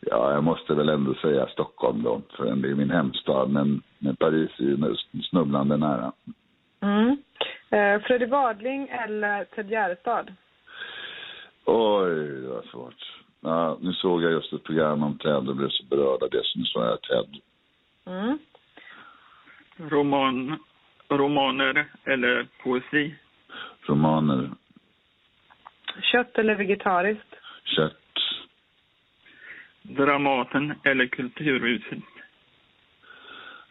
ja, 0.00 0.32
jag 0.32 0.44
måste 0.44 0.74
väl 0.74 0.88
ändå 0.88 1.14
säga 1.14 1.46
Stockholm 1.46 2.02
då, 2.02 2.22
för 2.36 2.44
det 2.44 2.68
är 2.70 2.74
min 2.74 2.90
hemstad. 2.90 3.50
Men, 3.50 3.82
men 3.98 4.16
Paris 4.16 4.50
är 4.58 4.64
ju 4.64 4.94
snubblande 5.30 5.76
nära. 5.76 6.12
Mm. 6.80 7.16
Eh, 7.70 8.00
Freddy 8.02 8.26
Wadling 8.26 8.88
eller 8.88 9.44
Ted 9.44 9.70
Gärdestad? 9.70 10.26
Oj, 11.66 12.46
var 12.46 12.62
svårt. 12.70 13.12
Ja, 13.40 13.78
nu 13.80 13.92
såg 13.92 14.22
jag 14.22 14.32
just 14.32 14.52
ett 14.52 14.64
program 14.64 15.02
om 15.02 15.18
Ted 15.18 15.48
och 15.48 15.56
blev 15.56 15.68
så 15.68 15.84
berörd 15.84 16.22
av 16.22 16.30
det, 16.30 16.40
så 16.44 16.58
nu 16.58 16.64
sa 16.64 16.84
jag 16.84 17.02
Ted. 17.02 17.36
Mm. 18.06 18.38
Roman, 19.76 20.58
romaner 21.08 21.86
eller 22.04 22.46
poesi? 22.62 23.14
Romaner, 23.86 24.50
Kött 26.12 26.38
eller 26.38 26.54
vegetariskt? 26.54 27.34
kött, 27.64 27.96
Dramaten 29.82 30.74
eller 30.84 31.06
Kulturhuset? 31.06 31.98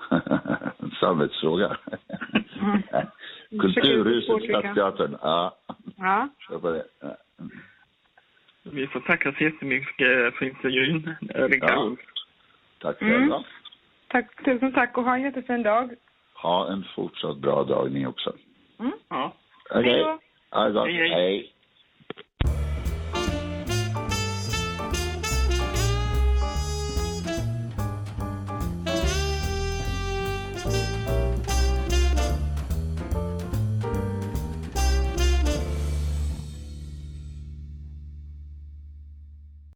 Samvetsfråga. 1.00 1.78
Mm. 2.62 2.82
Kulturhuset, 3.62 4.50
Stadsteatern. 4.50 5.18
Ja, 5.22 5.58
Ja. 5.98 6.30
kör 6.48 6.60
på 6.60 6.70
det. 6.72 6.86
Ja. 7.02 7.16
Vi 8.76 8.88
får 8.88 9.00
tacka 9.00 9.34
så 9.38 9.44
jättemycket 9.44 10.36
för 10.36 10.46
intervjun, 10.46 11.16
Rickard. 11.36 11.70
Ja. 11.72 11.96
Tack 12.80 13.02
Mm. 13.02 13.14
själva. 13.20 13.44
Tack, 14.08 14.44
tusen 14.46 14.74
tack 14.74 14.98
och 14.98 15.04
ha 15.04 15.16
en 15.16 15.22
jättefin 15.22 15.64
dag. 15.64 15.94
Ha 16.34 16.72
en 16.72 16.86
fortsatt 16.96 17.38
bra 17.38 17.64
dag 17.64 17.92
ni 17.92 18.08
också. 18.08 18.34
Mm. 18.80 18.92
Ja. 19.10 19.34
Okej. 19.70 20.00
Då. 20.00 20.20
Gott. 20.70 20.88
Hej, 20.88 20.98
hej. 20.98 21.10
Hej. 21.10 21.52